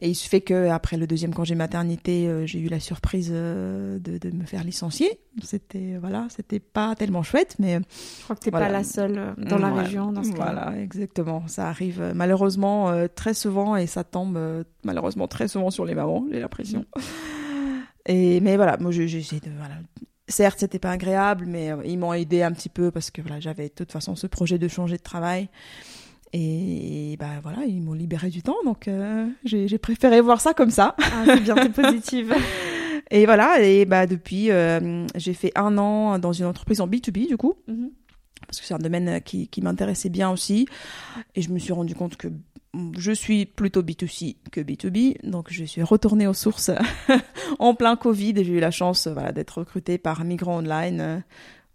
[0.00, 4.30] Et il se fait qu'après le deuxième congé maternité, j'ai eu la surprise de, de,
[4.30, 5.20] me faire licencier.
[5.42, 7.80] C'était voilà, c'était pas tellement chouette, mais
[8.18, 10.52] je crois que t'es pas la seule dans la région dans ce cas.
[10.52, 11.48] Voilà, exactement.
[11.48, 14.38] Ça arrive malheureusement très souvent et ça tombe
[14.84, 16.26] malheureusement très souvent sur les mamans.
[16.30, 16.84] J'ai l'impression.
[16.94, 17.02] Mhm.
[18.04, 19.76] Et mais voilà, moi j'essaie de voilà,
[20.28, 23.40] certes, c'était pas agréable, mais euh, ils m'ont aidé un petit peu parce que voilà,
[23.40, 25.48] j'avais de toute façon ce projet de changer de travail.
[26.32, 30.70] Et, bah voilà, ils m'ont libéré du temps, donc euh, j'ai préféré voir ça comme
[30.70, 30.94] ça.
[30.98, 32.34] Ah, c'est bien, c'est positive.
[33.10, 37.28] et voilà, et bah depuis, euh, j'ai fait un an dans une entreprise en B2B
[37.28, 37.54] du coup.
[37.68, 37.90] Mm-hmm.
[38.46, 40.68] Parce que c'est un domaine qui, qui m'intéressait bien aussi.
[41.34, 42.28] Et je me suis rendu compte que
[42.98, 46.70] je suis plutôt B2C que B2B, donc je suis retournée aux sources
[47.58, 51.18] en plein Covid et j'ai eu la chance d'être recrutée par Migrant Online euh,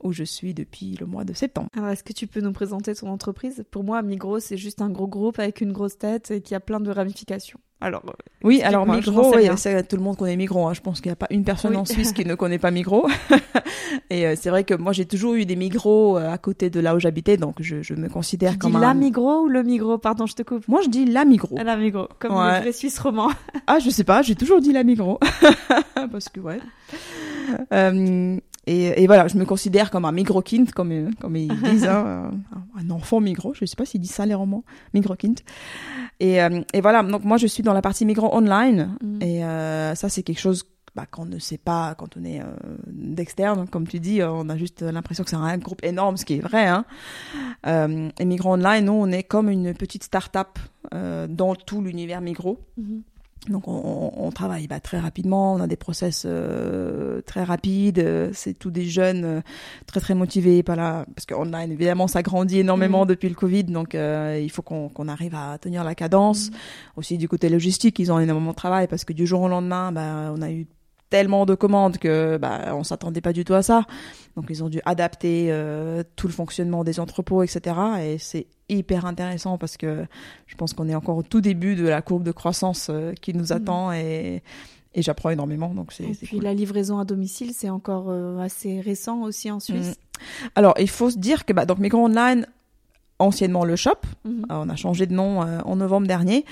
[0.03, 1.69] où je suis depuis le mois de septembre.
[1.75, 3.63] Alors, est-ce que tu peux nous présenter ton entreprise?
[3.71, 6.59] Pour moi, Migros, c'est juste un gros groupe avec une grosse tête et qui a
[6.59, 7.59] plein de ramifications.
[7.83, 8.11] Alors, euh,
[8.43, 9.49] oui, alors Migros, oui,
[9.89, 10.67] tout le monde connaît Migros.
[10.67, 10.73] Hein.
[10.73, 13.09] Je pense qu'il n'y a pas une personne en Suisse qui ne connaît pas Migros.
[14.11, 16.79] et euh, c'est vrai que moi, j'ai toujours eu des Migros euh, à côté de
[16.79, 19.63] là où j'habitais, donc je, je me considère tu comme dis la Migros ou le
[19.63, 19.97] Migros?
[19.97, 20.67] Pardon, je te coupe.
[20.67, 21.57] Moi, je dis la Migros.
[21.57, 22.57] La Migros, comme ouais.
[22.57, 23.29] le vrai Suisse roman.
[23.65, 25.19] ah, je sais pas, j'ai toujours dit la Migros.
[26.11, 26.59] Parce que, ouais.
[27.73, 28.37] Euh,
[28.67, 32.31] et, et, voilà, je me considère comme un micro-kind, comme, euh, comme ils disent, hein,
[32.77, 33.53] un, enfant micro.
[33.53, 35.35] Je sais pas s'ils disent ça les romans, micro-kind.
[36.19, 38.95] Et, euh, et voilà, donc moi je suis dans la partie micro online.
[39.01, 39.21] Mm.
[39.21, 42.45] Et euh, ça, c'est quelque chose bah, qu'on ne sait pas quand on est euh,
[42.85, 43.67] d'externe.
[43.67, 46.41] Comme tu dis, on a juste l'impression que c'est un groupe énorme, ce qui est
[46.41, 46.67] vrai.
[46.67, 46.85] Hein.
[47.65, 50.59] et Migros Online, nous, on est comme une petite start-up
[50.91, 52.59] dans tout l'univers Migros.
[52.79, 53.01] Mm-hmm.
[53.49, 58.53] Donc on, on travaille bah, très rapidement, on a des process euh, très rapides, c'est
[58.53, 59.41] tous des jeunes euh,
[59.87, 61.25] très très motivés par la parce
[61.71, 63.07] évidemment ça grandit énormément mm.
[63.07, 66.51] depuis le Covid, donc euh, il faut qu'on qu'on arrive à tenir la cadence.
[66.51, 66.53] Mm.
[66.97, 69.91] Aussi du côté logistique, ils ont énormément de travail parce que du jour au lendemain,
[69.91, 70.67] bah, on a eu
[71.11, 73.85] tellement de commandes que bah, on s'attendait pas du tout à ça.
[74.35, 77.75] Donc ils ont dû adapter euh, tout le fonctionnement des entrepôts, etc.
[78.01, 80.05] Et c'est hyper intéressant parce que
[80.47, 83.33] je pense qu'on est encore au tout début de la courbe de croissance euh, qui
[83.33, 83.51] nous mm.
[83.51, 84.41] attend et,
[84.95, 85.75] et j'apprends énormément.
[85.75, 86.05] Donc c'est.
[86.05, 89.89] Et puis la livraison à domicile, c'est encore euh, assez récent aussi en Suisse.
[89.89, 90.47] Mm.
[90.55, 92.47] Alors il faut se dire que bah, donc Migros Online
[93.21, 94.45] anciennement le shop, mhm.
[94.51, 96.45] euh, on a changé de nom euh, en novembre dernier,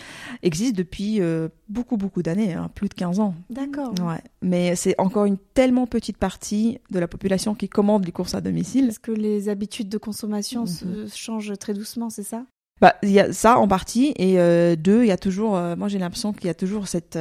[0.43, 3.36] existe depuis euh, beaucoup beaucoup d'années, hein, plus de 15 ans.
[3.49, 3.93] D'accord.
[4.01, 4.21] Ouais.
[4.41, 8.41] Mais c'est encore une tellement petite partie de la population qui commande les courses à
[8.41, 8.89] domicile.
[8.89, 11.08] Est-ce que les habitudes de consommation se mhm.
[11.13, 12.45] changent très doucement, c'est ça?
[12.82, 14.38] Bah, il y a ça en partie et
[14.77, 17.19] deux, il y a toujours, moi j'ai l'impression qu'il y a toujours cette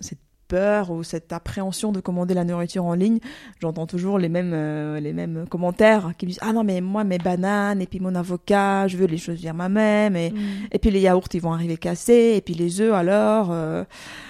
[0.00, 0.18] cette
[0.52, 3.20] peur ou cette appréhension de commander la nourriture en ligne,
[3.62, 7.16] j'entends toujours les mêmes euh, les mêmes commentaires qui disent ah non mais moi mes
[7.16, 10.36] bananes et puis mon avocat, je veux les choisir moi-même et, mm.
[10.70, 13.48] et puis les yaourts ils vont arriver cassés et puis les œufs alors.
[13.50, 13.84] Euh,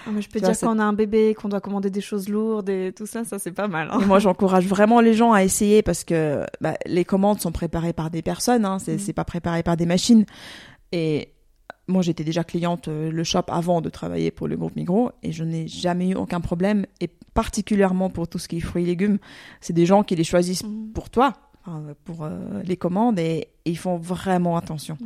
[0.07, 2.29] ah, mais je peux dire quand on a un bébé qu'on doit commander des choses
[2.29, 3.89] lourdes et tout ça, ça c'est pas mal.
[3.91, 3.99] Hein.
[4.01, 7.95] Et moi j'encourage vraiment les gens à essayer parce que bah, les commandes sont préparées
[7.95, 9.13] par des personnes, hein, c'est mm.
[9.13, 10.25] pas préparé par des machines
[10.93, 11.32] et
[11.89, 15.33] moi j'étais déjà cliente euh, le shop avant de travailler pour le groupe Migros et
[15.33, 18.87] je n'ai jamais eu aucun problème et particulièrement pour tout ce qui est fruits et
[18.87, 19.19] légumes,
[19.61, 20.93] c'est des gens qui les choisissent mmh.
[20.93, 21.33] pour toi,
[22.05, 24.99] pour euh, les commandes et, ils font vraiment attention.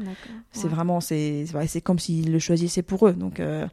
[0.51, 3.69] C'est vraiment c'est c'est comme s'ils le choisissaient pour eux donc euh,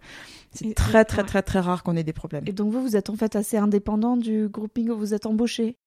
[0.52, 2.44] c'est très très très très rare qu'on ait des problèmes.
[2.48, 5.78] Et donc vous vous êtes en fait assez indépendant du groupe Migros, vous êtes embauché.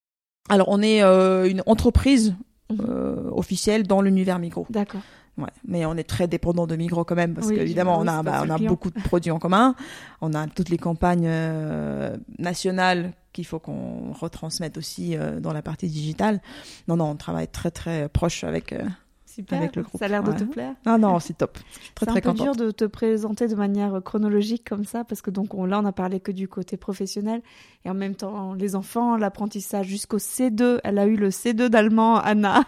[0.49, 2.35] Alors on est une entreprise
[2.71, 2.85] mmh.
[3.33, 4.67] officielle dans l'univers Migros.
[4.71, 5.03] D'accord.
[5.39, 8.43] Ouais, mais on est très dépendant de Migros quand même parce qu'évidemment on a bah,
[8.47, 9.75] on a beaucoup de produits en commun,
[10.23, 15.61] on a toutes les campagnes euh, nationales qu'il faut qu'on retransmette aussi euh, dans la
[15.61, 16.41] partie digitale.
[16.89, 18.83] Non non, on travaille très très proche avec euh,
[19.27, 19.99] Super, avec le groupe.
[19.99, 20.73] Ça a l'air de te plaire.
[20.87, 21.59] Ah non, c'est top.
[21.95, 25.31] Très, c'est un peu dur de te présenter de manière chronologique comme ça, parce que
[25.31, 27.43] donc on, là, on a parlé que du côté professionnel,
[27.85, 30.81] et en même temps, les enfants, l'apprentissage jusqu'au C2.
[30.85, 32.65] Elle a eu le C2 d'allemand, Anna.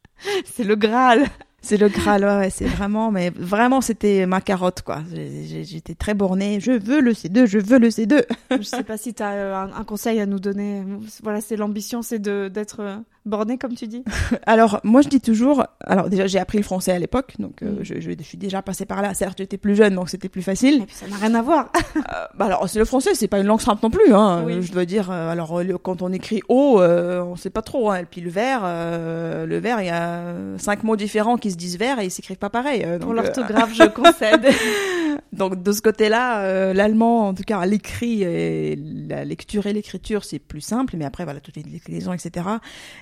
[0.44, 1.26] c'est le Graal.
[1.64, 5.02] C'est le Graal, ouais, c'est vraiment, mais vraiment, c'était ma carotte, quoi.
[5.14, 6.58] J'étais très bornée.
[6.58, 8.24] Je veux le C2, je veux le C2.
[8.50, 10.82] je sais pas si tu as euh, un, conseil à nous donner.
[11.22, 14.04] Voilà, c'est l'ambition, c'est de d'être euh, borné, comme tu dis.
[14.46, 15.66] alors, moi, je dis toujours.
[15.80, 17.84] Alors, déjà, j'ai appris le français à l'époque, donc euh, mm.
[17.84, 19.14] je, je, suis déjà passée par là.
[19.14, 20.82] Certes, j'étais plus jeune, donc c'était plus facile.
[20.82, 21.70] Et puis, ça n'a rien à voir.
[22.34, 24.44] bah alors, c'est le français, c'est pas une langue simple non plus, hein.
[24.60, 25.10] Je dois dire.
[25.10, 27.90] alors, quand on écrit O, on sait pas trop.
[27.90, 27.98] Hein.
[27.98, 31.78] Et puis le vert, le vert, il y a cinq mots différents qui se disent
[31.78, 32.82] vert et ils s'écrivent pas pareil.
[32.84, 34.46] Euh, Pour l'orthographe, je concède.
[35.32, 40.24] donc de ce côté-là, euh, l'allemand, en tout cas l'écrit et la lecture et l'écriture,
[40.24, 40.96] c'est plus simple.
[40.96, 42.46] Mais après, voilà, toutes les déclinaisons, etc.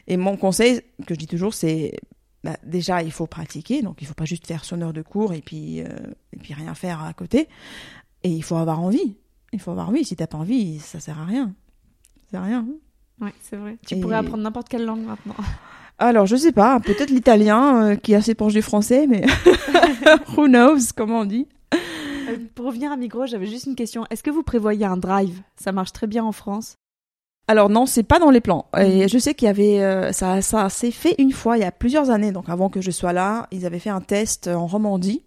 [0.06, 1.92] Et mon conseil que je dis toujours, c'est
[2.44, 3.82] bah, déjà il faut pratiquer.
[3.82, 5.86] Donc il faut pas juste faire son heure de cours et puis euh,
[6.32, 7.48] et puis rien faire à côté.
[8.22, 9.16] Et il faut avoir envie.
[9.52, 10.04] Il faut avoir envie.
[10.04, 11.54] Si t'as pas envie, ça sert à rien.
[12.24, 12.66] Ça sert à rien.
[13.20, 13.76] Ouais, c'est vrai.
[13.86, 15.36] Tu pourrais apprendre n'importe quelle langue maintenant.
[16.00, 19.26] Alors, je sais pas, peut-être l'italien, euh, qui est assez proche du français, mais
[20.36, 21.46] who knows, comment on dit.
[22.54, 24.04] Pour revenir à Migros, j'avais juste une question.
[24.10, 25.42] Est-ce que vous prévoyez un drive?
[25.56, 26.76] Ça marche très bien en France.
[27.48, 28.66] Alors non, c'est pas dans les plans.
[28.78, 29.08] Et mhm.
[29.08, 31.72] je sais qu'il y avait euh, ça, ça s'est fait une fois il y a
[31.72, 32.32] plusieurs années.
[32.32, 35.24] Donc avant que je sois là, ils avaient fait un test en Romandie.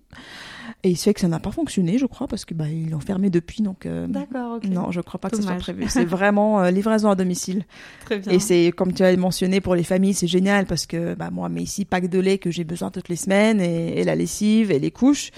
[0.86, 2.90] Et il se fait que ça n'a pas fonctionné, je crois, parce que bah ils
[2.90, 3.86] l'ont fermé depuis, donc.
[3.86, 4.58] Euh, D'accord.
[4.58, 4.66] ok.
[4.66, 5.86] Non, je crois pas que ce soit prévu.
[5.88, 7.64] C'est vraiment euh, livraison à domicile.
[8.04, 8.34] Très bien.
[8.34, 11.48] Et c'est comme tu as mentionné pour les familles, c'est génial parce que bah moi,
[11.48, 14.80] mais ici pack de lait que j'ai besoin toutes les semaines et, la lessive et
[14.80, 15.32] les couches,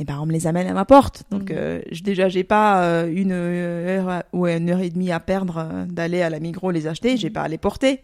[0.00, 1.22] et ben on me les amène à ma porte.
[1.30, 1.56] Donc mhm.
[1.56, 6.30] euh, déjà j'ai pas une heure ou une heure et demie à perdre d'aller à
[6.30, 7.34] la Migros les acheter, j'ai mhm.
[7.34, 8.02] pas à les porter.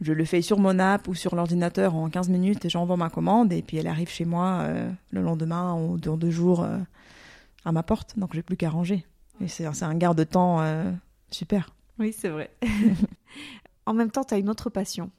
[0.00, 3.10] Je le fais sur mon app ou sur l'ordinateur en 15 minutes et j'envoie ma
[3.10, 6.78] commande et puis elle arrive chez moi euh, le lendemain ou dans deux jours euh,
[7.66, 8.18] à ma porte.
[8.18, 9.04] Donc j'ai plus qu'à ranger.
[9.42, 10.90] Et c'est un garde de temps euh,
[11.30, 11.74] super.
[11.98, 12.50] Oui, c'est vrai.
[13.86, 15.10] en même temps, tu as une autre passion.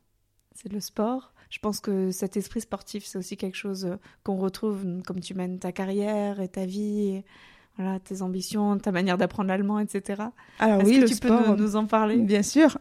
[0.56, 1.34] C'est le sport.
[1.52, 5.60] Je pense que cet esprit sportif, c'est aussi quelque chose qu'on retrouve comme tu mènes
[5.60, 7.24] ta carrière et ta vie.
[7.82, 10.24] Voilà, tes ambitions, ta manière d'apprendre l'allemand, etc.
[10.60, 12.18] Alors oui, que le tu sport, peux nous, nous en parler?
[12.18, 12.78] Bien sûr.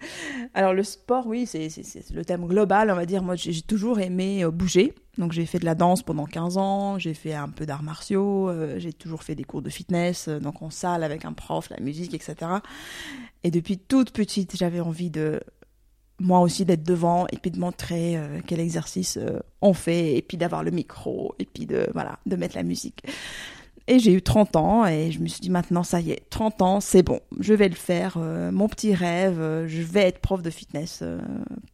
[0.54, 1.68] Alors le sport, oui, c'est
[2.14, 3.22] le thème global, on va dire.
[3.22, 4.94] Moi, j'ai toujours aimé euh, bouger.
[5.18, 8.48] Donc j'ai fait de la danse pendant 15 ans, j'ai fait un peu d'arts martiaux,
[8.48, 11.68] euh, j'ai toujours fait des cours de fitness, euh, donc en salle avec un prof,
[11.70, 12.36] la musique, etc.
[13.42, 15.40] Et depuis toute petite, j'avais envie de
[16.20, 19.18] moi aussi d'être devant et puis de montrer euh, quel exercice
[19.60, 23.02] on fait et puis d'avoir le micro et puis de voilà de mettre la musique.
[23.90, 26.60] Et j'ai eu 30 ans et je me suis dit maintenant ça y est, 30
[26.60, 30.18] ans, c'est bon, je vais le faire, euh, mon petit rêve, euh, je vais être
[30.20, 31.18] prof de fitness, euh,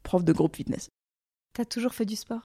[0.05, 0.91] prof de groupe fitness.
[1.55, 2.43] T'as toujours fait du sport?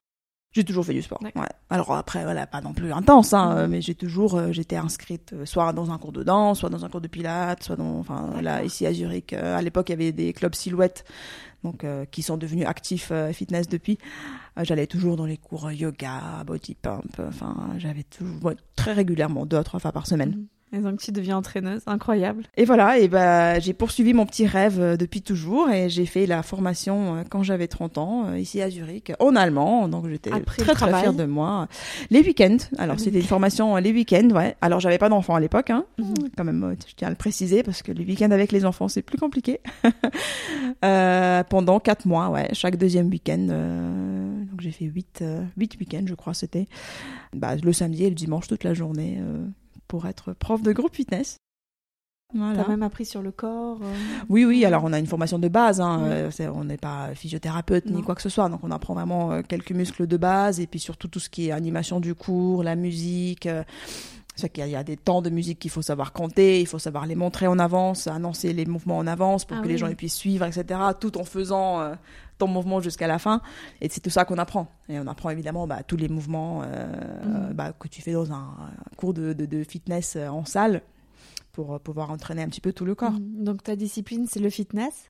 [0.51, 1.19] J'ai toujours fait du sport.
[1.21, 1.31] Ouais.
[1.69, 5.33] Alors après voilà, pas non plus intense hein, euh, mais j'ai toujours euh, j'étais inscrite
[5.33, 7.99] euh, soit dans un cours de danse, soit dans un cours de pilates, soit dans
[7.99, 11.05] enfin là ici à Zurich euh, à l'époque il y avait des clubs silhouettes
[11.63, 13.97] donc euh, qui sont devenus actifs euh, fitness depuis.
[14.57, 19.57] Euh, J'allais toujours dans les cours yoga, body pump, enfin j'avais toujours très régulièrement deux
[19.57, 20.31] à trois fois par semaine.
[20.31, 20.47] Mhm.
[20.71, 22.43] Et donc tu deviens entraîneuse, incroyable.
[22.55, 26.25] Et voilà, et ben j'ai poursuivi mon petit rêve euh, depuis toujours et j'ai fait
[26.27, 30.29] la formation euh, quand j'avais 30 ans euh, ici à Zurich en allemand, donc j'étais
[30.29, 31.67] très très fière de moi.
[32.11, 34.55] Les week-ends, alors Ah c'était une formation les week-ends, ouais.
[34.61, 35.85] Alors j'avais pas d'enfants à l'époque, hein.
[35.97, 36.13] Mhm.
[36.37, 39.01] Quand même, je tiens à le préciser parce que les week-ends avec les enfants c'est
[39.01, 39.59] plus compliqué.
[40.85, 43.47] Euh, pendant quatre mois, ouais, chaque deuxième week-end.
[43.49, 46.67] euh, donc j'ai fait huit, euh, huit week-ends, je crois c'était.
[47.33, 49.45] Bah, le samedi et le dimanche toute la journée euh,
[49.89, 51.35] pour être prof de groupe fitness.
[52.35, 52.61] Voilà.
[52.63, 53.79] T'as même appris sur le corps.
[53.81, 53.93] euh,
[54.29, 57.87] Oui, oui, alors on a une formation de base, hein, euh, on n'est pas physiothérapeute
[57.87, 57.97] Non.
[57.97, 60.67] ni quoi que ce soit, donc on apprend vraiment euh, quelques muscles de base et
[60.67, 63.49] puis surtout tout ce qui est animation du cours, la musique.
[64.35, 66.61] c'est qu'il y a- il y a des temps de musique qu'il faut savoir compter,
[66.61, 69.67] il faut savoir les montrer en avance, annoncer les mouvements en avance pour Ah que
[69.67, 71.81] les gens puissent suivre, etc., tout en faisant
[72.39, 73.41] ton mouvement jusqu'à la fin.
[73.81, 74.67] Et c'est tout ça qu'on apprend.
[74.89, 77.53] Et on apprend évidemment bah, tous les mouvements euh, Mhm.
[77.53, 80.81] bah, que tu fais dans un, un cours de, de- de fitness euh, en salle
[81.51, 83.11] pour euh, pouvoir entraîner un petit peu tout le corps.
[83.11, 83.43] mhm.
[83.43, 85.07] Donc ta discipline, c'est le fitness?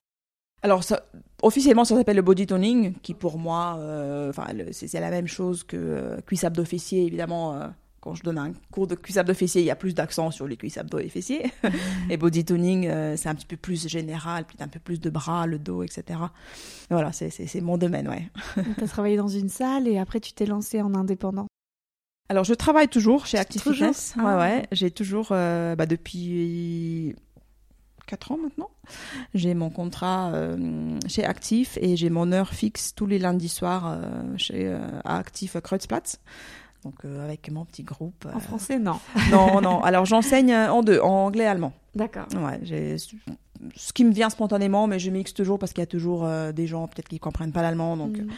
[0.62, 1.04] Alors, ça,
[1.42, 4.30] officiellement, ça s'appelle le body toning, qui pour moi, euh,
[4.72, 6.64] c'est la même chose que euh, cuisse abdos.
[6.92, 7.62] Évidemment,
[8.00, 10.46] quand je donne un cours de cuisse abdos fessiers, il y a plus d'accent sur
[10.46, 11.52] les cuisses abdos et fessiers.
[12.10, 15.46] et body toning, euh, c'est un petit peu plus général, un peu plus de bras,
[15.46, 16.18] le dos, etc.
[16.88, 18.30] Voilà, c'est- mon domaine, ouais.
[18.78, 21.46] T'as travaillé dans une salle et après tu t'es lancé en indépendant.
[22.30, 24.14] Alors, je travaille toujours chez Active Toujours Fitness.
[24.18, 24.24] Ah.
[24.24, 24.66] Ouais, ouais.
[24.72, 27.14] J'ai toujours, euh, bah, depuis
[28.06, 28.70] 4 ans maintenant,
[29.34, 33.98] j'ai mon contrat euh, chez Active et j'ai mon heure fixe tous les lundis soirs
[34.36, 34.72] chez
[35.04, 36.18] à Active Kreuzplatz.
[36.84, 38.24] Donc, euh, avec mon petit groupe.
[38.26, 38.98] euh, En français, non.
[39.30, 39.82] Non, non.
[39.82, 41.72] Alors, j'enseigne euh, en deux, en anglais et allemand.
[41.94, 42.26] D'accord.
[42.36, 42.60] Ouais,
[43.76, 46.52] ce qui me vient spontanément, mais je mixe toujours parce qu'il y a toujours euh,
[46.52, 47.96] des gens peut-être qui comprennent pas l'allemand.
[47.96, 48.28] Donc, Mhm.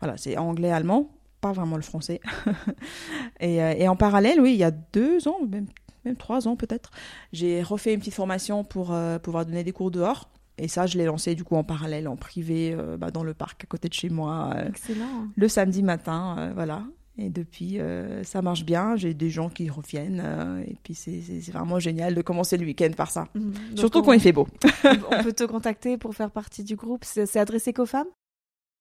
[0.00, 1.10] voilà, c'est anglais-allemand,
[1.40, 2.20] pas vraiment le français.
[3.40, 5.66] et, euh, et en parallèle, oui, il y a deux ans, même,
[6.04, 6.90] même trois ans peut-être,
[7.32, 10.28] j'ai refait une petite formation pour euh, pouvoir donner des cours dehors.
[10.58, 13.34] Et ça, je l'ai lancé du coup en parallèle, en privé, euh, bah, dans le
[13.34, 15.26] parc à côté de chez moi, euh, Excellent.
[15.34, 16.82] le samedi matin, euh, voilà.
[17.18, 18.96] Et depuis, euh, ça marche bien.
[18.96, 20.22] J'ai des gens qui reviennent.
[20.24, 21.20] euh, et puis, c'est
[21.52, 23.28] vraiment génial de commencer le week-end par ça.
[23.34, 23.52] Mhm.
[23.76, 24.48] Surtout on- quand il fait beau.
[25.10, 27.04] on peut te contacter pour faire partie du groupe.
[27.04, 28.08] C'est c'est adressé qu'aux femmes?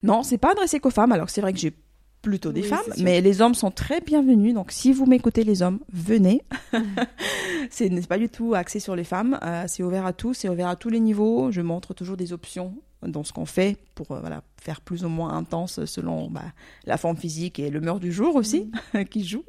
[0.04, 1.12] Non, c'est pas adressé qu'aux femmes.
[1.12, 1.74] Alors c'est vrai que j'ai
[2.22, 4.54] plutôt des Oui, femmes, mais les hommes sont très bienvenus.
[4.54, 6.42] Donc si vous m'écoutez les hommes, venez.
[7.70, 9.40] c'est n'est pas du tout axé sur les femmes.
[9.44, 11.52] euh, c'est ouvert à tous, c'est ouvert à tous les niveaux.
[11.52, 15.10] Je montre toujours des options dans ce qu'on fait pour euh, voilà faire plus ou
[15.10, 16.44] moins intense selon bah,
[16.86, 18.70] la forme physique et l'humeur du jour aussi
[19.10, 19.44] qui joue.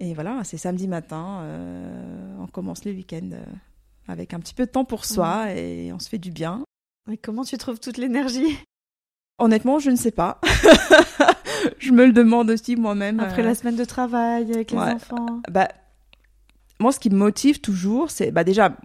[0.00, 1.40] Et voilà, c'est samedi matin.
[1.42, 3.30] euh, on commence le week-end
[4.08, 6.64] avec un petit peu de temps pour soi et on se fait du bien.
[7.10, 8.58] Et comment tu trouves toute l'énergie?
[9.38, 10.40] Honnêtement, je ne sais pas.
[11.78, 13.20] je me le demande aussi moi-même.
[13.20, 15.68] après euh, la semaine de travail avec les enfants Bah,
[16.80, 18.76] moi, ce qui me motive toujours, c'est bah déjà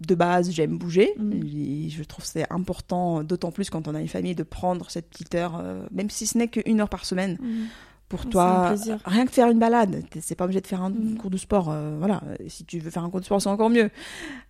[0.00, 1.14] de base, j'aime bouger.
[1.32, 4.90] Et Je trouve que c'est important, d'autant plus quand on a une famille, de prendre
[4.90, 7.66] cette petite heure, euh, même si ce n'est qu'une heure par semaine, Mhm.
[8.08, 8.74] pour toi.
[9.04, 11.16] Rien que faire une balade, c'est pas obligé de faire un Mhm.
[11.18, 11.70] cours de sport.
[11.70, 13.90] euh, voilà, si tu veux faire un cours de sport, c'est encore mieux.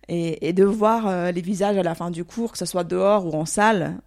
[0.09, 2.83] Et, et de voir euh, les visages à la fin du cours, que ce soit
[2.83, 4.01] dehors ou en salle.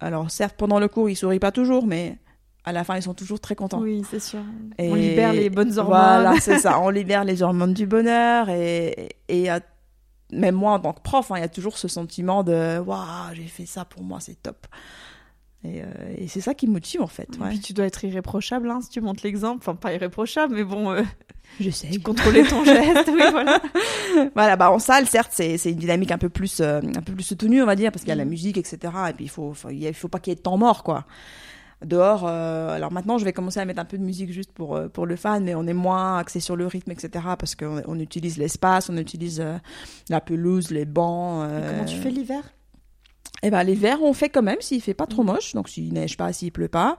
[0.00, 2.18] Alors certes, pendant le cours, ils sourient pas toujours, mais
[2.64, 3.80] à la fin, ils sont toujours très contents.
[3.80, 4.40] Oui, c'est sûr.
[4.78, 5.96] Et On libère les bonnes hormones.
[5.96, 6.80] Voilà, c'est ça.
[6.80, 9.60] On libère les hormones du bonheur et, et à-
[10.32, 13.34] même moi en tant que prof, hein, il y a toujours ce sentiment de waouh,
[13.34, 14.66] j'ai fait ça pour moi, c'est top.
[15.64, 15.86] Et, euh,
[16.16, 17.28] et c'est ça qui me motive en fait.
[17.34, 19.58] Et puis tu dois être irréprochable hein, si tu montres l'exemple.
[19.58, 21.02] Enfin, pas irréprochable, mais bon, euh,
[21.58, 21.98] J'essaye.
[22.00, 23.10] contrôler ton geste.
[23.12, 23.60] oui, voilà.
[24.34, 27.12] Voilà, bah en salle, certes, c'est c'est une dynamique un peu plus euh, un peu
[27.12, 28.30] plus soutenue, on va dire, parce qu'il y a la Mhm.
[28.30, 28.78] musique, etc.
[29.10, 31.04] Et puis il faut faut- il faut pas qu'il y ait de temps mort, quoi.
[31.84, 34.76] Dehors, euh, alors maintenant, je vais commencer à mettre un peu de musique juste pour,
[34.76, 37.24] euh, pour le fan, mais on est moins axé sur le rythme, etc.
[37.38, 39.56] Parce qu'on on utilise l'espace, on utilise euh,
[40.10, 41.48] la pelouse, les bancs.
[41.48, 42.42] Et comment tu fais l'hiver?
[43.42, 45.54] Eh ben, l'hiver, on fait quand même s'il fait pas trop moche.
[45.54, 46.98] Donc, s'il neige pas, s'il pleut pas.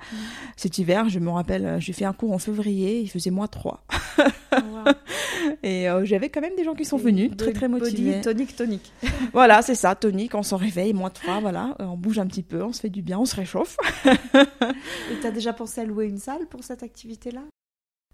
[0.58, 3.84] Cet hiver, je me rappelle, j'ai fait un cours en février, il faisait moins 3.
[5.64, 8.12] Et euh, j'avais quand même des gens qui sont venus, très très motivés.
[8.12, 8.92] Body, tonique, tonique.
[9.34, 11.76] voilà, c'est ça, tonique, on s'en réveille, moins 3, voilà.
[11.80, 13.78] On bouge un petit peu, on se fait du bien, on se réchauffe.
[14.06, 17.42] Et t'as déjà pensé à louer une salle pour cette activité-là?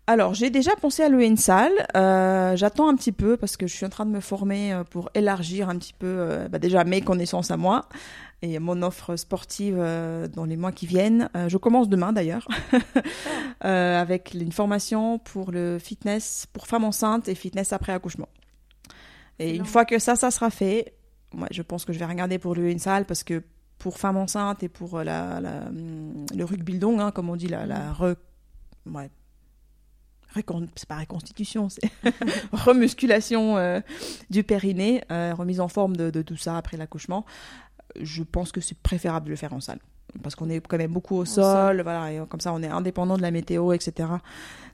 [0.10, 1.74] Alors, j'ai déjà pensé à louer une salle.
[1.98, 4.86] Euh, J'attends un petit peu parce que je suis en train de me former euh,
[4.86, 7.90] pour élargir un petit peu euh, bah déjà mes connaissances à moi
[8.42, 11.30] et mon offre sportive euh, dans les mois qui viennent.
[11.48, 12.48] Je commence demain d'ailleurs
[13.66, 18.30] euh, avec une formation pour le fitness pour femmes enceintes et fitness après accouchement.
[19.40, 20.94] Et une fois que ça, ça sera fait,
[21.34, 23.44] moi, je pense que je vais regarder pour louer une salle parce que
[23.78, 27.92] pour femmes enceintes et pour la, la le rugby hein, comme on dit, la, la
[27.92, 28.16] re,
[28.86, 29.10] ouais,
[30.76, 31.90] c'est pas réconstitution, c'est
[32.52, 33.80] remusculation euh,
[34.30, 37.26] du périnée, euh, remise en forme de, de tout ça après l'accouchement.
[38.00, 39.80] Je pense que c'est préférable de le faire en salle
[40.24, 42.68] parce qu'on est quand même beaucoup au, sol, sol, voilà, et comme ça on est
[42.68, 44.10] indépendant de la météo, etc.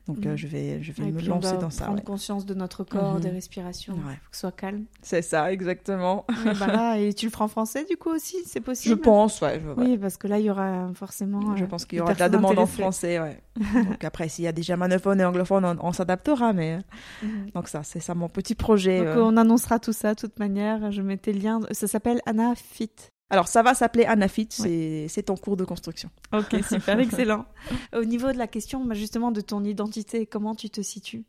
[0.08, 1.86] Donc euh, je vais, je vais Et me puis on lancer doit dans ça.
[1.86, 2.04] Prendre ouais.
[2.06, 3.22] conscience de notre corps, Mhm.
[3.22, 4.16] des respirations, Ouais.
[4.22, 4.84] faut que ce soit calme.
[5.02, 6.26] C'est ça, exactement.
[6.46, 9.00] Oui, bah là, et tu le feras en français du coup aussi, c'est Je possible
[9.02, 9.62] pense, ouais.
[9.64, 9.74] Je, ouais.
[9.78, 11.56] Oui, parce que là, il y aura forcément.
[11.56, 13.42] Je euh, pense qu'il y aura de la demande en français, ouais.
[13.90, 16.80] Donc après, s'il y a des germanophones et anglophones, on, on s'adaptera, mais
[17.22, 17.52] Mhm.
[17.56, 19.00] donc ça, c'est ça mon petit projet.
[19.00, 19.22] Donc euh.
[19.24, 20.92] on annoncera tout ça de toute manière.
[20.92, 21.60] Je mettais le lien.
[21.72, 22.92] Ça s'appelle Anna Fit.
[23.34, 26.12] Alors ça va s'appeler Anafit, c'est c'est en cours de construction.
[26.34, 27.46] Ok, super, excellent.
[27.96, 31.24] Au niveau de la question, bah, justement, de ton identité, comment tu te situes?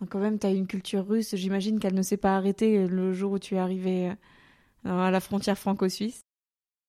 [0.00, 1.36] Donc, quand même, tu as une culture russe.
[1.36, 5.20] J'imagine qu'elle ne s'est pas arrêtée le jour où tu es arrivé euh, à la
[5.20, 6.22] frontière franco-suisse.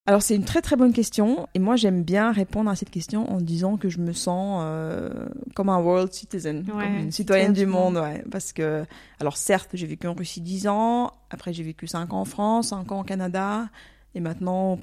[0.08, 3.28] Alors c'est une très très bonne question et moi j'aime bien répondre à cette question
[3.32, 5.10] en disant que je me sens euh,
[5.56, 8.86] comme un world citizen, Ouais, comme une citoyenne du du monde, ouais, parce que
[9.20, 12.70] alors certes j'ai vécu en Russie 10 ans, après j'ai vécu 5 ans en France,
[12.70, 13.68] 5 ans au Canada
[14.16, 14.80] et maintenant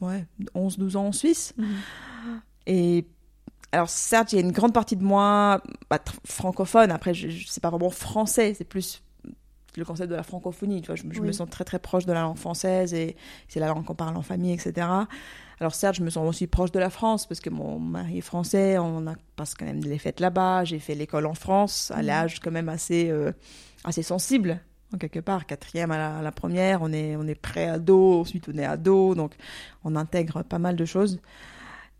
[0.00, 1.54] ouais 11-12 ans en Suisse.
[2.66, 3.06] Et
[3.72, 7.46] alors certes il y a une grande partie de moi bah, francophone, après je, je-
[7.48, 9.02] c'est pas vraiment français, c'est plus
[9.76, 12.12] le concept de la francophonie, tu vois, je, je me sens très très proche de
[12.12, 13.14] la langue française et
[13.48, 14.86] c'est la langue qu'on parle en famille, etc.
[15.60, 18.22] Alors certes, je me sens aussi proche de la France parce que mon mari est
[18.22, 21.98] français, on a passe quand même les fêtes là-bas, j'ai fait l'école en France à
[21.98, 22.06] Mhm.
[22.06, 23.30] l'âge quand même assez euh,
[23.84, 24.60] assez sensible
[24.94, 28.20] en quelque part, quatrième à la, à la première, on est on est pré ado,
[28.20, 29.34] ensuite on est ado, donc
[29.84, 31.20] on intègre pas mal de choses.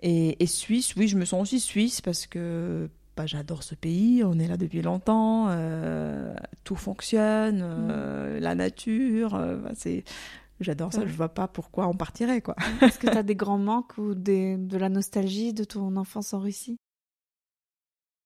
[0.03, 4.24] Et, et Suisse, oui, je me sens aussi suisse parce que bah, j'adore ce pays,
[4.24, 6.34] on est là depuis longtemps, euh,
[6.64, 10.05] tout fonctionne, euh, la nature, euh, bah, c'est
[10.61, 11.09] j'adore ça, Ouais.
[11.09, 12.57] je vois pas pourquoi on partirait quoi.
[12.82, 16.34] Est-ce que tu as des grands manques ou des, de la nostalgie de ton enfance
[16.34, 16.78] en Russie?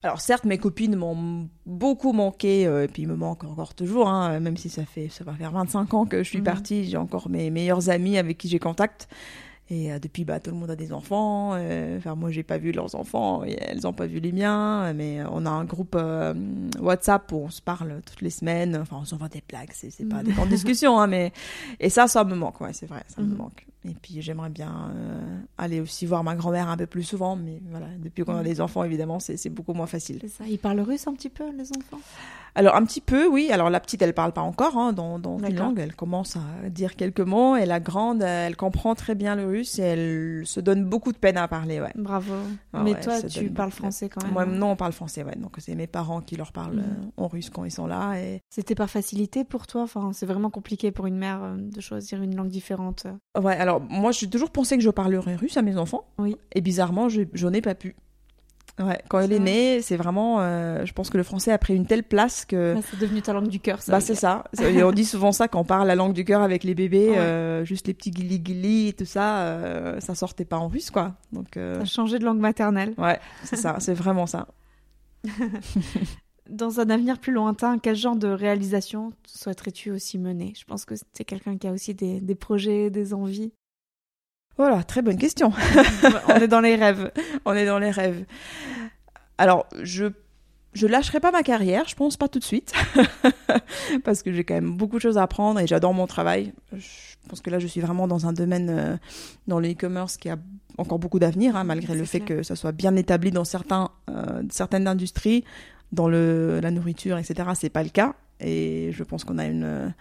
[0.05, 4.07] Alors certes, mes copines m'ont beaucoup manqué, euh, et puis ils me manquent encore toujours,
[4.07, 6.45] hein, même si ça fait ça va faire 25 ans que je suis Mhm.
[6.45, 9.09] partie, j'ai encore mes meilleurs amis avec qui j'ai contact.
[9.71, 11.53] Et euh, depuis, bah, tout le monde a des enfants.
[11.55, 14.93] euh, Enfin, moi, j'ai pas vu leurs enfants, et elles ont pas vu les miens.
[14.93, 16.35] Mais euh, on a un groupe euh,
[16.81, 18.77] WhatsApp où on se parle toutes les semaines.
[18.77, 20.25] Enfin, on s'envoie des blagues, c'est c'est pas Mhm.
[20.25, 21.33] des grandes discussions, hein, mais
[21.81, 23.37] et ça, ça me manque, ouais, c'est vrai, ça me Mhm.
[23.39, 23.67] manque.
[23.87, 27.61] Et puis, j'aimerais bien euh, aller aussi voir ma grand-mère un peu plus souvent, mais
[27.71, 30.19] voilà, depuis qu'on a des enfants, évidemment, c'est beaucoup moins facile.
[30.23, 30.45] C'est ça.
[30.49, 32.01] Ils parlent russe un petit peu, les enfants?
[32.57, 33.51] Alors un petit peu, oui.
[33.51, 35.81] Alors la petite, elle parle pas encore hein, dans, dans une langue.
[35.81, 37.57] Elle commence à dire quelques mots.
[37.57, 41.19] Et la grande, elle comprend très bien le russe et elle se donne beaucoup de
[41.19, 41.81] peine à parler.
[41.81, 41.91] Ouais.
[41.97, 42.33] Bravo.
[42.73, 44.33] Ah Mais ouais, toi, tu parles français quand même.
[44.33, 45.25] Moi, hein non, on parle français.
[45.25, 45.35] Ouais.
[45.35, 46.85] Donc c'est mes parents qui leur parlent Mhm.
[47.19, 48.15] euh, en russe quand ils sont là.
[48.21, 49.83] Et C'était par facilité pour toi?
[49.83, 53.09] Enfin, c'est vraiment compliqué pour une mère euh, de choisir une langue différente.
[53.37, 53.57] ouais.
[53.57, 56.05] Alors moi, j'ai toujours pensé que je parlerais russe à mes enfants.
[56.19, 56.37] Oui.
[56.53, 57.95] Et bizarrement, je j'en ai pas pu.
[58.81, 58.99] Ouais.
[59.09, 60.41] Quand elle est née, c'est vraiment.
[60.41, 62.75] euh, je pense que le français a pris une telle place que.
[62.75, 63.93] Là, c'est devenu ta langue du cœur, ça.
[63.93, 64.43] Bah c'est ça.
[64.53, 66.75] Ça- et on dit souvent ça quand on parle la langue du cœur avec les
[66.75, 67.19] bébés, Ouais.
[67.19, 70.91] euh, juste les petits guili guili et tout ça, euh, ça sortait pas en russe
[70.91, 71.15] quoi.
[71.33, 72.95] Donc euh, T'as changé de langue maternelle.
[72.99, 74.49] ouais, c'est ça, c'est vraiment ça.
[76.51, 80.53] Dans un avenir plus lointain, quel genre de réalisation souhaiterais-tu aussi mener?
[80.59, 83.53] Je pense que c'est quelqu'un qui a aussi des, des projets, des envies.
[84.57, 85.53] Voilà, très bonne question.
[86.29, 87.11] On est dans les rêves.
[87.45, 88.25] on est dans les rêves.
[89.39, 90.07] Alors je
[90.75, 92.73] je lâcherai pas ma carrière, je pense pas tout de suite,
[94.05, 96.53] parce que j'ai quand même beaucoup de choses à apprendre et j'adore mon travail.
[96.77, 98.97] Je pense que là je suis vraiment dans un domaine euh,
[99.47, 100.37] dans le e-commerce qui a
[100.77, 102.39] encore beaucoup d'avenir, hein, malgré le fait clair.
[102.39, 105.45] que ça soit bien établi dans certains euh, certaines industries.
[105.93, 108.17] Dans le, la nourriture, etc., c'est pas le cas.
[108.41, 109.95] Et je pense qu'on a une,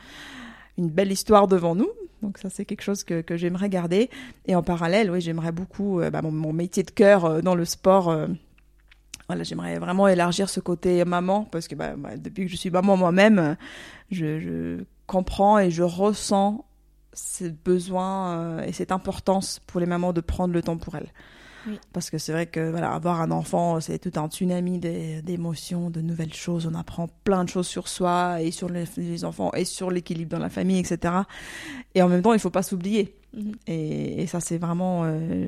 [0.77, 1.89] une belle histoire devant nous.
[2.21, 4.09] Donc ça, c'est quelque chose que, que j'aimerais garder.
[4.45, 8.15] Et en parallèle, oui, j'aimerais beaucoup bah, mon, métier de cœur dans le sport
[9.27, 12.69] voilà, j'aimerais vraiment élargir ce côté maman parce que bah, bah, depuis que je suis
[12.69, 13.55] maman moi-même,
[14.11, 16.65] je, je, comprends et je ressens
[17.13, 21.11] ce besoin euh, et cette importance pour les mamans de prendre le temps pour elles.
[21.91, 26.01] Parce que c'est vrai que voilà, avoir un enfant, c'est tout un tsunami d'émotions, de
[26.01, 26.67] nouvelles choses.
[26.71, 30.39] On apprend plein de choses sur soi et sur les, enfants et sur l'équilibre dans
[30.39, 31.13] la famille, etc.
[31.95, 33.15] Et en même temps, il faut pas s'oublier.
[33.33, 33.53] Mhm.
[33.67, 35.47] Et, ça, c'est vraiment euh,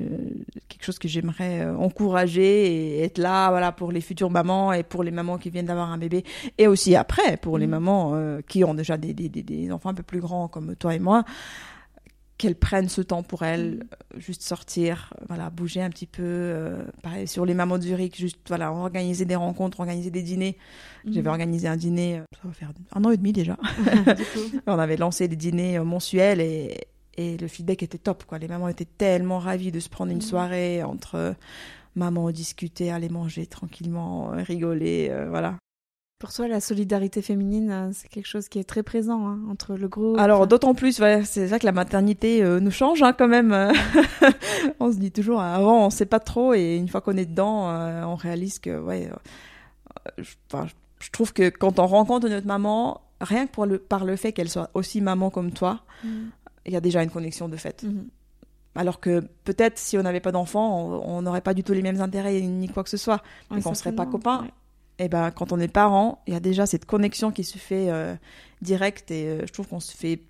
[0.68, 4.82] quelque chose que j'aimerais euh, encourager et être là, voilà, pour les futures mamans et
[4.82, 6.24] pour les mamans qui viennent d'avoir un bébé,
[6.58, 7.70] et aussi après pour les mhm.
[7.72, 10.94] mamans euh, qui ont déjà des, des, des, enfants un peu plus grands comme toi
[10.94, 11.24] et moi
[12.38, 14.20] qu'elles prennent ce temps pour elles, mm.
[14.20, 16.22] juste sortir, voilà, bouger un petit peu.
[16.22, 20.56] Euh, pareil, sur les mamans de Zurich, juste voilà, organiser des rencontres, organiser des dîners.
[21.04, 21.12] Mm.
[21.12, 23.56] J'avais organisé un dîner, euh, ça va faire un an et demi déjà.
[24.66, 28.24] On avait lancé des dîners euh, mensuels et, et le feedback était top.
[28.24, 28.38] Quoi.
[28.38, 30.22] Les mamans étaient tellement ravies de se prendre une mm.
[30.22, 31.34] soirée entre
[31.94, 35.56] mamans discuter, aller manger tranquillement, rigoler, voilà.
[36.18, 39.74] Pour toi, la solidarité féminine, euh, c'est quelque chose qui est très présent hein, entre
[39.74, 40.18] le groupe.
[40.18, 43.52] Alors, d'autant plus, c'est vrai que la maternité euh, nous change hein, quand même.
[44.80, 47.68] on se dit toujours, avant, on sait pas trop, et une fois qu'on est dedans,
[47.68, 49.10] euh, on réalise que, ouais,
[50.16, 50.32] je,
[51.00, 54.32] je, trouve que quand on rencontre notre maman, rien que pour le, par le fait
[54.32, 56.08] qu'elle soit aussi maman comme toi, mm.
[56.64, 57.84] il y a déjà une connexion de fait.
[57.84, 58.04] Mm-hmm.
[58.74, 62.00] Alors que peut-être si on n'avait pas d'enfant, on n'aurait pas du tout les mêmes
[62.00, 63.22] intérêts ni quoi que ce soit.
[63.50, 64.50] Donc on serait pas copains et
[64.98, 67.90] eh ben quand on est parent, il y a déjà cette connexion qui se fait
[67.90, 68.14] euh,
[68.62, 70.22] directe et euh, je trouve qu'on se fait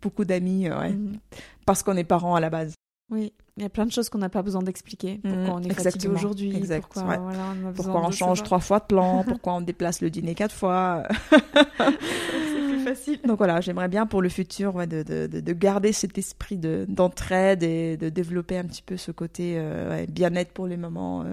[0.00, 1.18] beaucoup d'amis euh, mhm.
[1.66, 2.74] parce qu'on est parent à la base.
[3.10, 5.20] Oui, il y a plein de choses qu'on n'a pas besoin d'expliquer.
[5.24, 9.24] Mhm, pourquoi on est fatigué aujourd'hui, pourquoi, on, pourquoi on change trois fois de plan,
[9.28, 11.02] pourquoi on déplace le dîner quatre fois?
[11.28, 13.20] C'est plus facile.
[13.26, 17.96] Donc voilà, j'aimerais bien pour le futur de, de, de, garder cet esprit d'entraide et
[17.98, 19.62] de développer un petit peu ce côté
[20.08, 21.26] bien-être pour les mamans.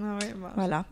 [0.00, 0.84] Ah ouais, bah, voilà,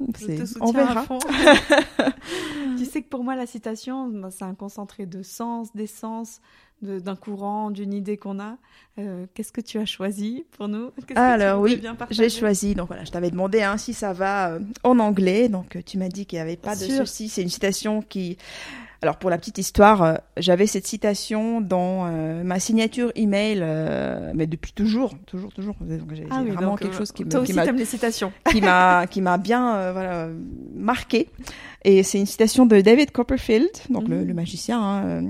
[0.60, 1.06] on verra.
[2.78, 6.40] tu sais que pour moi, la citation, bah, c'est un concentré de sens, d'essence,
[6.82, 8.56] d'un courant, d'une idée qu'on a.
[8.98, 10.90] Euh, qu'est-ce que tu as choisi pour nous?
[11.14, 11.80] Alors oui,
[12.10, 12.74] j'ai choisi.
[12.74, 15.48] Donc voilà, je t'avais demandé hein, si ça va euh, en anglais.
[15.48, 17.28] Donc tu m'as dit qu'il n'y avait pas de souci.
[17.28, 18.38] C'est une citation qui
[19.02, 24.32] alors pour la petite histoire, euh, j'avais cette citation dans euh, ma signature email, euh,
[24.34, 25.74] mais depuis toujours, toujours, toujours.
[25.80, 29.22] Donc j'ai ah vraiment quelque chose qui me, qui m'a, les citations, qui m'a, qui
[29.22, 30.28] m'a bien voilà
[30.74, 31.28] marqué.
[31.82, 34.34] Et c'est une citation de David Copperfield, donc le, mhm.
[34.34, 35.24] magicien hein,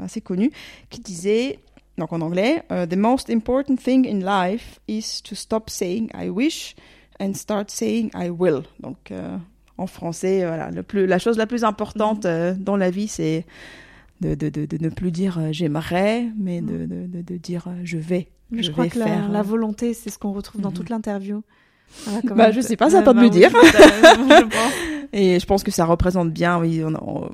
[0.00, 0.52] assez connu,
[0.88, 1.58] qui disait
[1.98, 6.76] donc en anglais, The most important thing in life is to stop saying I wish
[7.18, 8.62] and start saying I will.
[8.78, 9.10] Donc
[9.78, 10.44] en français.
[10.46, 12.30] Voilà, le plus, la chose la plus importante mhm.
[12.30, 13.46] euh, dans la vie, c'est
[14.20, 17.98] de, de, de, de, ne plus dire euh, j'aimerais, mais de, de, dire euh, je
[17.98, 18.28] vais.
[18.52, 20.76] je, je crois vais que faire, la, volonté, c'est ce qu'on retrouve dans mhm.
[20.76, 21.42] toute l'interview.
[22.24, 23.50] bah, je sais pas, ça toi de me dire.
[25.12, 27.30] et je pense que ça représente bien, oui, on,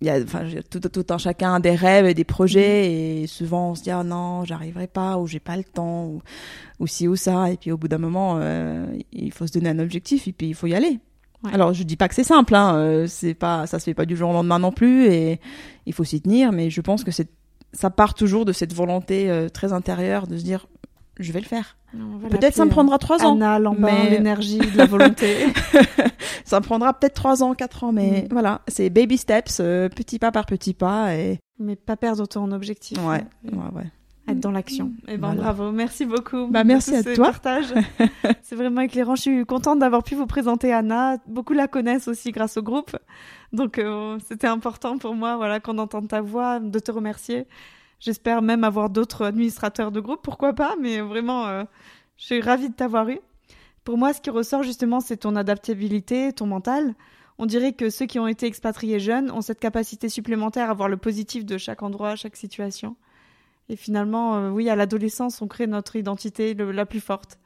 [0.00, 3.22] il y a enfin tout, tout un chacun des rêves et des projets mhm.
[3.22, 6.22] et souvent on se dit ah non j'arriverai pas ou j'ai pas le temps ou,
[6.80, 8.40] ou ci ou ça et puis au bout d'un moment
[9.12, 10.98] il faut se donner un objectif et puis il faut y aller
[11.50, 14.06] alors je dis pas que c'est simple, hein, euh, c'est pas, ça se fait pas
[14.06, 15.40] du jour au lendemain non plus, et
[15.86, 16.52] il faut s'y tenir.
[16.52, 17.28] Mais je pense que c'est,
[17.72, 20.66] ça part toujours de cette volonté euh, très intérieure de se dire,
[21.18, 21.76] je vais le faire.
[22.30, 23.34] Peut-être ça me prendra trois ans.
[23.34, 24.10] Anna mais...
[24.10, 25.36] l'énergie, de la volonté.
[26.44, 28.28] ça me prendra peut-être trois ans, quatre ans, mais mm.
[28.32, 31.38] voilà, c'est baby steps, euh, petit pas par petit pas, et.
[31.58, 32.98] Mais pas perdre ton objectif.
[32.98, 33.90] Ouais, ouais, ouais
[34.32, 34.92] être dans l'action.
[35.08, 36.48] Et eh ben bravo, merci beaucoup.
[36.48, 37.32] Bah merci à toi.
[38.42, 39.14] C'est vraiment éclairant.
[39.14, 41.16] Je suis contente d'avoir pu vous présenter Anna.
[41.26, 42.96] Beaucoup la connaissent aussi grâce au groupe,
[43.52, 47.46] donc euh, c'était important pour moi, voilà, qu'on entende ta voix, de te remercier.
[48.00, 51.64] J'espère même avoir d'autres administrateurs de groupe, pourquoi pas, mais vraiment, euh,
[52.16, 53.20] je suis ravie de t'avoir eu.
[53.84, 56.94] Pour moi, ce qui ressort justement, c'est ton adaptabilité, ton mental.
[57.38, 60.88] On dirait que ceux qui ont été expatriés jeunes ont cette capacité supplémentaire à voir
[60.88, 62.96] le positif de chaque endroit, chaque situation.
[63.72, 67.38] Et finalement, euh, oui, à l'adolescence, on crée notre identité la plus forte.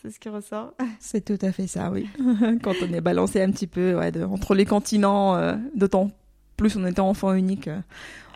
[0.00, 0.72] C'est ce qui ressort.
[1.00, 2.08] C'est tout à fait ça, oui.
[2.62, 6.12] Quand on est balancé un petit peu ouais, entre les continents, euh, d'autant
[6.56, 7.80] plus on était enfant unique, euh,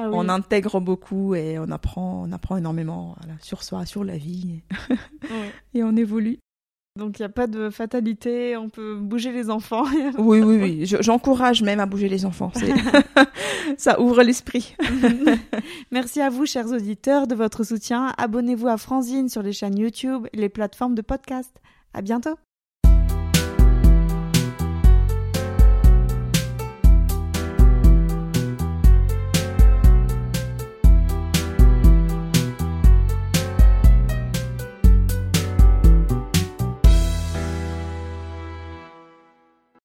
[0.01, 4.61] ah on intègre beaucoup et on apprend, on apprend énormément sur soi, sur la vie,
[5.75, 6.39] et on évolue.
[6.99, 9.84] Donc il n'y a pas de fatalité, on peut bouger les enfants.
[10.18, 10.84] oui, oui, oui.
[11.01, 12.53] J'encourage même à bouger les enfants.
[13.78, 14.76] Ça ouvre l'esprit.
[15.90, 18.12] Merci à vous, chers auditeurs, de votre soutien.
[18.18, 21.55] Abonnez-vous à Franzine sur les chaînes YouTube et les plateformes de podcast.
[21.95, 22.36] À bientôt.